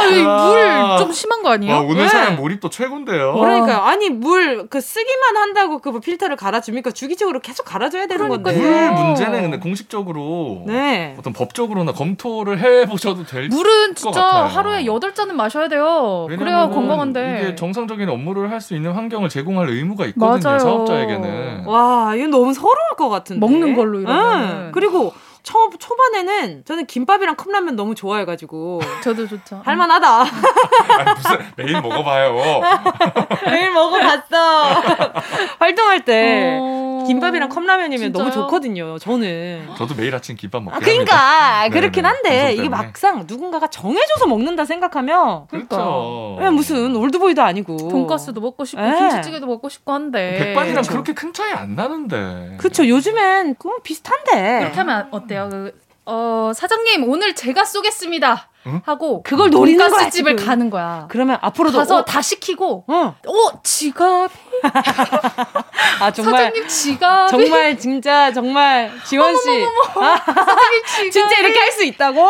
[0.01, 1.73] 물좀 심한 거 아니에요?
[1.75, 2.07] 와, 오늘 네.
[2.07, 3.33] 사연 몰입도 최고인데요.
[3.33, 6.91] 그러니까 아니 물 그 쓰기만 한다고 그 필터를 갈아줍니까?
[6.91, 8.53] 주기적으로 계속 갈아줘야 되는 건데.
[8.53, 11.15] 물 문제는 근데 공식적으로 네.
[11.17, 14.43] 어떤 법적으로나 검토를 해보셔도 될 물은 것 진짜 같아요.
[14.45, 16.27] 하루에 8잔은 마셔야 돼요.
[16.29, 17.39] 그래야 건강한데.
[17.41, 20.39] 이게 정상적인 업무를 할 수 있는 환경을 제공할 의무가 있거든요.
[20.43, 20.59] 맞아요.
[20.59, 21.65] 사업자에게는.
[21.65, 23.39] 와, 이건 너무 서 러울 것 같은데.
[23.39, 24.49] 먹는 걸로 이러면은.
[24.67, 24.71] 응.
[24.73, 25.13] 그리고
[25.43, 29.61] 초, 초반에는 저는 김밥이랑 컵라면 너무 좋아해가지고 저도 좋죠.
[29.65, 30.07] 할만하다.
[30.21, 32.61] 아니, 무슨 매일 먹어봐요.
[33.45, 34.81] 매일 먹어봤어.
[35.59, 38.43] 활동할 때 어, 김밥이랑 컵라면이면 너무 진짜요?
[38.45, 38.97] 좋거든요.
[38.99, 39.69] 저는.
[39.77, 41.79] 저도 매일 아침 김밥 먹게 아, 그러니까 합니다.
[41.79, 42.69] 그렇긴 한데 이게.
[42.69, 46.37] 막상 누군가가 정해줘서 먹는다 생각하면 그렇죠.
[46.39, 48.97] 왜 무슨 올드보이도 아니고 돈가스도 먹고 싶고 네.
[48.97, 50.35] 김치찌개도 먹고 싶고 한데.
[50.37, 50.91] 백반이랑 그렇죠.
[50.91, 52.55] 그렇게 큰 차이 안 나는데.
[52.57, 55.49] 그쵸 요즘엔 그건 비슷한데 이렇게 하면 어때요?
[55.49, 58.49] 그, 어, 사장님 오늘 제가 쏘겠습니다.
[58.67, 58.81] 응?
[58.85, 60.45] 하고 그걸 노리는 거야, 집을 지금.
[60.45, 61.05] 가는 거야.
[61.09, 63.15] 그러면 앞으로도 가서 어, 다 시키고 어.
[63.27, 64.29] 어 지갑
[65.99, 71.71] 아 정말 사장님 지갑 정말 진짜 정말 지원 씨 아, 사장님 지갑 진짜 이렇게 할
[71.71, 72.21] 수 있다고?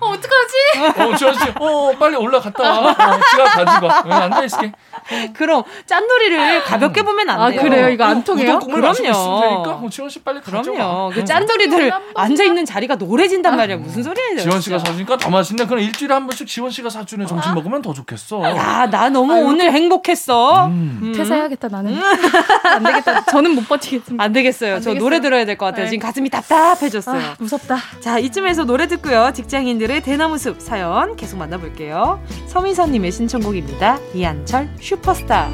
[0.00, 1.00] 어, 어떡하지?
[1.02, 2.90] 어, 지원 씨, 어, 빨리 올라갔다 와.
[2.90, 4.22] 어, 지갑 가지고 와.
[4.22, 4.72] 앉아 있을게.
[5.34, 7.60] 그럼 짠돌이를 가볍게 보면 안 아, 돼요.
[7.60, 7.88] 그래요?
[7.90, 8.58] 이거 안 통해요?
[8.60, 9.10] 그럼요.
[9.12, 10.62] 어, 지원 씨 빨리 가져와.
[10.62, 11.10] 그럼요.
[11.12, 11.24] 그 응.
[11.26, 12.24] 짠돌이들 한 번만.
[12.30, 13.76] 앉아 있는 자리가 노래진단 말이야.
[13.78, 14.38] 무슨 소리예요?
[14.38, 14.90] 지원 씨가 진짜.
[14.92, 15.66] 사주니까 더 맛있네.
[15.66, 18.42] 그럼 일주일에 한 번씩 지원 씨가 사주는 점심 먹으면 더 좋겠어.
[18.44, 20.66] 야, 나 너무 오늘 행복했어.
[20.68, 21.00] 음.
[21.02, 21.12] 음.
[21.12, 21.98] 퇴사해야겠다 나는
[22.64, 24.76] 안 되겠다 저는 못 버티겠습니다 안 되겠어요.
[24.76, 24.98] 안 저 되겠어요.
[25.04, 25.84] 노래 들어야 될 것 같아요.
[25.84, 25.90] 네.
[25.90, 27.20] 지금 가슴이 답답해졌어요.
[27.22, 29.32] 아, 무섭다 자, 이쯤에서 노래 듣고요.
[29.34, 32.20] 직장인들의 대나무 숲 사연 계속 만나볼게요.
[32.46, 33.98] 서미선님의 신청곡입니다.
[34.14, 35.50] 이한철 슈퍼스타.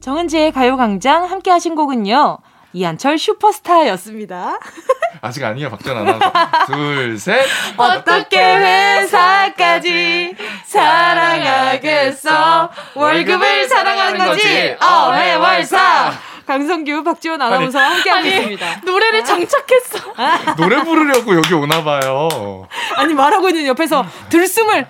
[0.00, 2.38] 정은지의 가요광장 함께 하신 곡은요.
[2.72, 4.58] 이한철 슈퍼스타였습니다.
[5.20, 6.32] 아직 아니야, 박전 아나운서.
[6.66, 7.44] 둘, 셋.
[7.76, 12.70] 어떻게 회사까지 사랑하겠어.
[12.94, 14.76] 월급을 사랑하는 거지.
[14.80, 16.12] 어해월사.
[16.44, 18.80] 강성규, 박지원 아나운서와 함께하고 있습니다.
[18.84, 20.54] 노래를 장착했어.
[20.56, 22.66] 노래 부르려고 여기 오나 봐요.
[22.96, 24.86] 아니 말하고 있는 옆에서 들숨을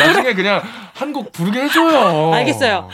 [0.00, 0.62] 나중에 그냥
[0.94, 2.32] 한 곡 부르게 해줘요.
[2.34, 2.88] 알겠어요.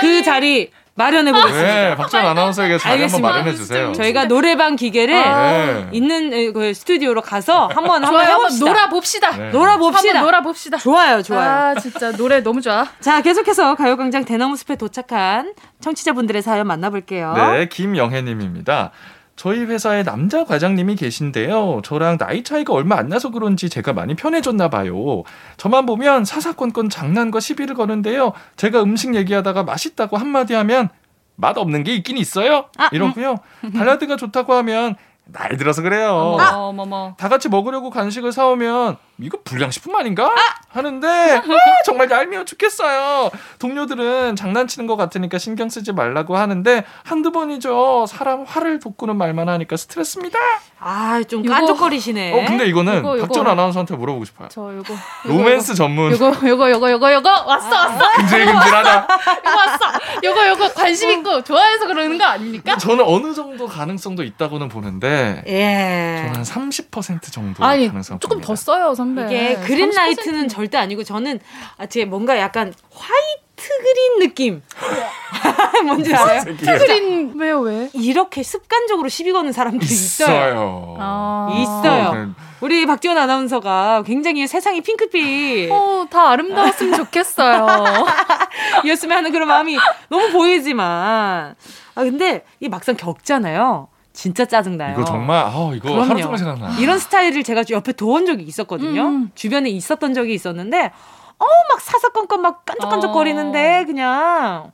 [0.00, 1.62] 그 자리 마련해 보겠습니다.
[1.74, 3.22] 네, 박지원 아나운서에게 자리 한번.
[3.22, 3.92] 마련해 주세요.
[3.92, 5.88] 저희가 노래방 기계를 네.
[5.92, 8.64] 있는 에, 그 스튜디오로 가서 한번 한번 해봅시다.
[8.66, 9.30] 놀아 봅시다.
[9.36, 9.50] 네.
[9.50, 10.20] 놀아 봅시다.
[10.20, 10.76] 놀아 봅시다.
[10.76, 11.50] 좋아요, 좋아요.
[11.50, 12.86] 아, 진짜 노래 너무 좋아.
[13.00, 17.32] 자, 계속해서 가요광장 대나무 숲에 도착한 청취자분들의 사연 만나볼게요.
[17.36, 18.90] 네, 김영애님입니다.
[19.36, 21.80] 저희 회사에 남자 과장님이 계신데요.
[21.84, 25.22] 저랑 나이 차이가 얼마 안 나서 그런지 제가 많이 편해졌나 봐요.
[25.56, 28.32] 저만 보면 사사건건 장난과 시비를 거는데요.
[28.56, 30.90] 제가 음식 얘기하다가 맛있다고 한마디 하면
[31.36, 32.66] 맛 없는 게 있긴 있어요.
[32.76, 33.36] 아, 이러고요.
[33.74, 36.36] 발라드가 좋다고 하면 나이 들어서 그래요.
[36.54, 37.14] 어머머.
[37.16, 40.32] 다 같이 먹으려고 간식을 사오면 이거 불량식품 아닌가?
[40.68, 41.42] 하는데 아,
[41.84, 43.30] 정말 얄미워 죽겠어요.
[43.58, 48.06] 동료들은 장난치는 것 같으니까 신경 쓰지 말라고 하는데 한두 번이죠.
[48.08, 50.38] 사람 화를 돋구는 말만 하니까 스트레스입니다.
[50.80, 52.32] 아, 좀 깐족거리시네.
[52.32, 53.26] 어 근데 이거는 요거, 요거.
[53.26, 54.48] 박지원 아나운서한테 물어보고 싶어요.
[54.50, 54.94] 저 요거.
[55.24, 58.10] 로맨스 전문 요거 요거 요거 요거 요거 왔어 왔어.
[58.16, 59.08] 금질금질하다.
[59.46, 60.00] 요거 왔어.
[60.24, 62.76] 요거 요거 관심 있고 좋아해서 그러는 거 아닙니까?
[62.78, 66.22] 저는 어느 정도 가능성도 있다고는 보는데 예.
[66.32, 68.46] 저는 한 30% 정도 아니 가능성 조금 봅니다.
[68.46, 69.11] 더 써요 선배.
[69.18, 71.40] 이게 그린라이트는 절대 아니고 저는
[71.78, 74.62] 아, 제 뭔가 약간 화이트 그린 느낌.
[75.84, 76.42] 뭔지 알아요?
[76.44, 77.90] 그린 왜요 왜?
[77.92, 80.28] 이렇게 습관적으로 시비 거는 사람들이 있어요.
[80.28, 80.96] 있어요.
[80.98, 81.48] 아.
[81.54, 82.12] 있어요.
[82.14, 82.32] 네.
[82.60, 87.66] 우리 박지원 아나운서가 굉장히 세상이 핑크빛 어, 다 아름다웠으면 좋겠어요.
[88.86, 89.76] 이었으면 하는 그런 마음이
[90.08, 91.56] 너무 보이지만
[91.94, 93.88] 아 근데 이 막상 겪잖아요.
[94.12, 94.92] 진짜 짜증나요.
[94.94, 96.76] 이거 정말 아 이거 하루 종일 생각나.
[96.78, 99.02] 이런 스타일을 제가 옆에 도운 적이 있었거든요.
[99.02, 99.30] 음.
[99.34, 100.92] 주변에 있었던 적이 있었는데
[101.38, 104.70] 어막 사사건건 막 깐족깐족거리는데 그냥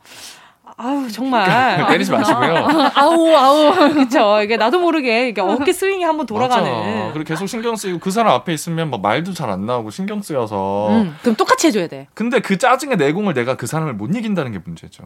[0.77, 2.67] 아유 정말 때리지 마시고요.
[2.95, 3.95] 아우 아우.
[3.95, 7.13] 그쵸 이게 나도 모르게 이게 어깨 스윙이 한번 돌아가는 맞아.
[7.15, 10.89] 그리고 계속 신경 쓰이고 그 사람 앞에 있으면 막 말도 잘 안 나오고 신경 쓰여서.
[10.91, 12.07] 음, 그럼 똑같이 해줘야 돼.
[12.13, 15.05] 근데 그 짜증의 내공을 내가 그 사람을 못 이긴다는 게 문제죠.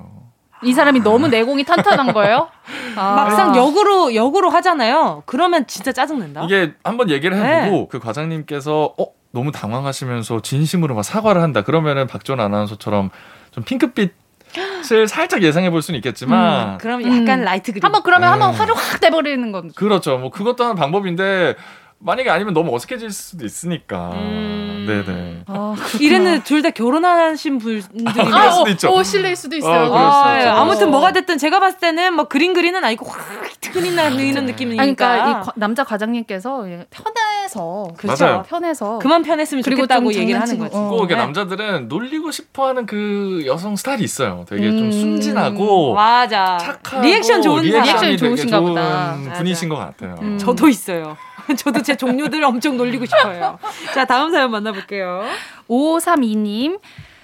[0.62, 2.48] 이 사람이 너무 내공이 탄탄한 거예요?
[2.96, 3.14] 아.
[3.14, 5.22] 막상 역으로 역으로 하잖아요.
[5.26, 6.42] 그러면 진짜 짜증 난다.
[6.44, 7.62] 이게 한번 얘기를 네.
[7.62, 11.62] 해보고 그 과장님께서 어 너무 당황하시면서 진심으로 막 사과를 한다.
[11.62, 13.10] 그러면은 박지원 아나운서처럼
[13.50, 14.12] 좀 핑크빛을
[15.08, 17.44] 살짝 예상해 볼 수는 있겠지만 음, 그럼 약간 음.
[17.44, 17.82] 라이트 그린.
[17.84, 18.30] 한번 그러면 네.
[18.30, 19.72] 한번 화를 확 내버리는 건.
[19.74, 20.18] 그렇죠.
[20.18, 21.56] 뭐 그것도 하는 방법인데
[21.98, 24.10] 만약에 아니면 너무 어색해질 수도 있으니까.
[24.14, 24.71] 음.
[24.86, 25.42] 네네.
[25.46, 27.82] 아, 이래는 둘다 결혼하신 분들이
[28.24, 28.92] 그럴 수도 있죠.
[28.92, 29.94] 오, 실례일 수도 어, 있어요.
[29.94, 30.46] 아, 있죠.
[30.48, 30.50] 예.
[30.50, 34.16] 아무튼 뭐가 됐든 제가 봤을 때는 뭐 그린 그린은 아니고 화이트 그린 나는
[34.46, 34.82] 느낌이니까.
[34.82, 38.24] 아니, 그러니까 이 과- 남자 과장님께서 예, 편해서 그렇죠.
[38.24, 38.42] 맞아요.
[38.48, 40.76] 편해서 그만 편했으면 좋겠다고 좀 얘기를 하는 거지.
[40.76, 41.06] 어.
[41.08, 41.14] 네.
[41.16, 44.44] 남자들은 놀리고 싶어하는 그 여성 스타일이 있어요.
[44.48, 44.92] 되게 좀 음.
[44.92, 46.58] 순진하고 맞아.
[46.58, 47.84] 착하고 리액션 좋은 리액션이.
[47.86, 49.16] 리액션이 되게 좋으신가 보다.
[49.36, 50.16] 분이신 것 같아요.
[50.22, 50.38] 음.
[50.38, 51.16] 저도 있어요.
[51.56, 53.58] 저도 제 종류들 엄청 놀리고 싶어요.
[53.94, 55.24] 자, 다음 사연 만나볼게요.
[55.68, 56.80] 5532님.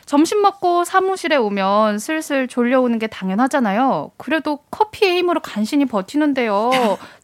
[0.06, 4.12] 점심 먹고 사무실에 오면 슬슬 졸려오는 게 당연하잖아요.
[4.16, 6.70] 그래도 커피의 힘으로 간신히 버티는데요.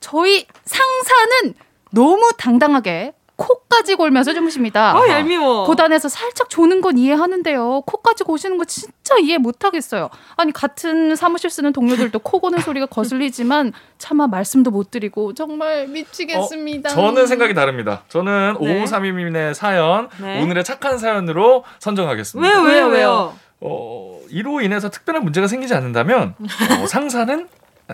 [0.01, 1.55] 저희 상사는
[1.93, 4.97] 너무 당당하게 코까지 골면서 주무십니다.
[4.97, 5.65] 어, 얄미워.
[5.65, 7.83] 고단해서 살짝 조는 건 이해하는데요.
[7.87, 10.09] 코까지 고시는 거 진짜 이해 못 하겠어요.
[10.37, 16.91] 아니 같은 사무실 쓰는 동료들도 코 고는 소리가 거슬리지만 차마 말씀도 못 드리고 정말 미치겠습니다.
[16.91, 18.05] 어, 저는 생각이 다릅니다.
[18.09, 18.85] 저는 네.
[18.85, 20.41] 5532님의 사연 네.
[20.43, 22.49] 오늘의 착한 사연으로 선정하겠습니다.
[22.49, 23.35] 왜요, 왜요, 왜요?
[23.61, 26.35] 어, 이로 인해서 특별한 문제가 생기지 않는다면
[26.81, 27.49] 어, 상사는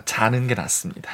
[0.04, 1.10] 자는 게 낫습니다.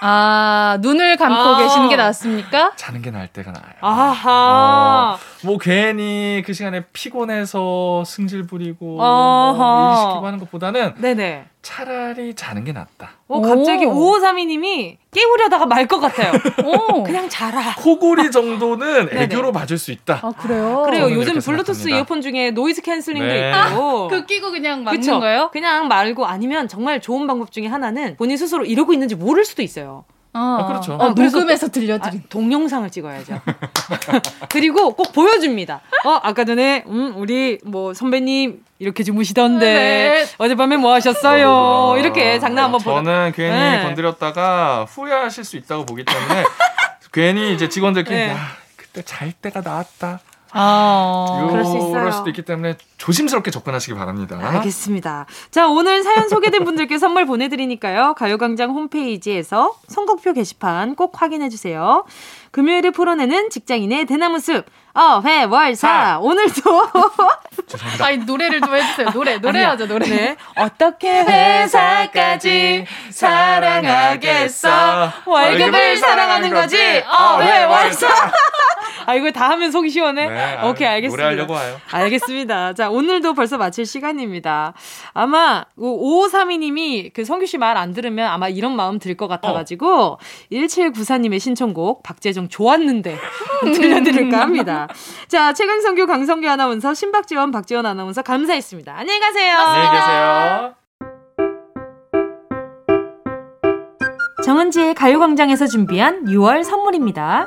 [0.00, 1.58] 아 눈을 감고 아.
[1.58, 2.72] 계시는 게 낫습니까?
[2.76, 3.74] 자는 게 나을 때가 나아요.
[3.80, 5.18] 아하.
[5.42, 9.54] 뭐 괜히 그 시간에 피곤해서 승질 부리고 어허.
[9.56, 11.46] 뭐일 시키고 하는 것보다는 네네.
[11.62, 13.10] 차라리 자는 게 낫다.
[13.28, 13.92] 어, 갑자기 오.
[13.94, 16.32] 5532님이 깨우려다가 말 것 같아요.
[16.64, 17.02] 오.
[17.02, 17.74] 그냥 자라.
[17.76, 19.08] 코골이 정도는.
[19.16, 20.20] 애교로 봐줄 수 있다.
[20.22, 20.82] 아 그래요?
[20.86, 21.02] 그래요.
[21.04, 21.96] 저는 요즘 블루투스 생각합니다.
[21.98, 23.50] 이어폰 중에 noise canceling도 네.
[23.70, 24.08] 있고.
[24.08, 25.20] 그 끼고 그냥 막는 그쵸?
[25.20, 25.50] 거예요?
[25.52, 30.04] 그냥 말고 아니면 정말 좋은 방법 중에 하나는 본인 스스로 이러고 있는지 모를 수도 있어요.
[30.32, 30.94] 어, 그렇죠.
[30.94, 32.22] 어, 그래서 녹음해서 아, 들려드린.
[32.28, 33.40] 동영상을 찍어야죠.
[34.48, 35.80] 그리고 꼭 보여줍니다.
[36.04, 40.26] 어, 아까 전에, 음, 우리 뭐 선배님 이렇게 주무시던데, 네.
[40.38, 41.96] 어젯밤에 뭐 하셨어요?
[41.98, 42.96] 이렇게 장난 한번 보다.
[43.02, 43.82] 저는 괜히 네.
[43.82, 46.44] 건드렸다가 후회하실 수 있다고 보기 때문에
[47.12, 48.28] 괜히 이제 직원들끼리 네.
[48.30, 48.38] 야
[48.76, 50.20] 그때 잘 때가 나왔다.
[50.52, 51.90] 아, 그럴 수 있어요.
[51.92, 54.38] 이럴 수도 있기 때문에 조심스럽게 접근하시기 바랍니다.
[54.40, 55.26] 알겠습니다.
[55.50, 58.14] 자, 오늘 사연 소개된 분들께 선물 보내드리니까요.
[58.14, 62.04] 가요광장 홈페이지에서 선곡표 게시판 꼭 확인해주세요.
[62.50, 64.66] 금요일에 풀어내는 직장인의 대나무숲.
[64.92, 66.88] 어회월사 오늘도
[68.02, 69.10] 아니 노래를 좀 해주세요.
[69.10, 70.04] 노래 노래하죠 노래.
[70.08, 70.36] 네.
[70.56, 76.76] 어떻게 회사까지 사랑하겠어 월급을 사랑하는 거지
[77.06, 78.08] 어회월사
[79.10, 80.28] 아 이거 다 하면 속이 시원해?
[80.28, 81.22] 네, 아유, 오케이 알겠습니다.
[81.24, 81.80] 노래하려고 와요.
[81.90, 82.74] 알겠습니다.
[82.74, 84.72] 자 오늘도 벌써 마칠 시간입니다.
[85.14, 90.18] 아마 5532님이 그 성규 씨 말 안 들으면 아마 이런 마음 들 것 같아가지고
[90.52, 93.18] 1794님의 신청곡 박재정 좋았는데
[93.74, 94.86] 들려드릴까 합니다.
[95.28, 98.94] 자 최강성규 강성규 아나운서 신박지원 박지원 아나운서 감사했습니다.
[98.96, 99.56] 안녕히 가세요.
[99.56, 100.74] 안녕히 계세요.
[104.44, 107.46] 정은지의 가요광장에서 준비한 6월 선물입니다.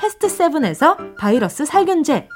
[0.00, 2.26] 패스트 세븐에서 바이러스 살균제,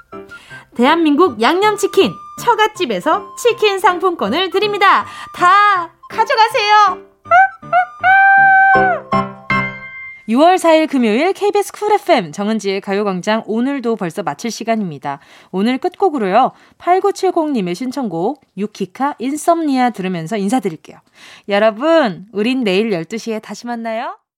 [0.74, 2.12] 대한민국 양념치킨
[2.42, 5.06] 처갓집에서 치킨 상품권을 드립니다.
[5.34, 6.98] 다 가져가세요.
[10.28, 15.20] 6월 4일 금요일 KBS 쿨 FM 정은지의 가요광장 오늘도 벌써 마칠 시간입니다.
[15.50, 16.52] 오늘 끝곡으로요.
[16.78, 20.98] 8970님의 신청곡 유키카 인썸니아 들으면서 인사드릴게요.
[21.48, 24.18] 여러분, 우린 내일 12시에 다시 만나요.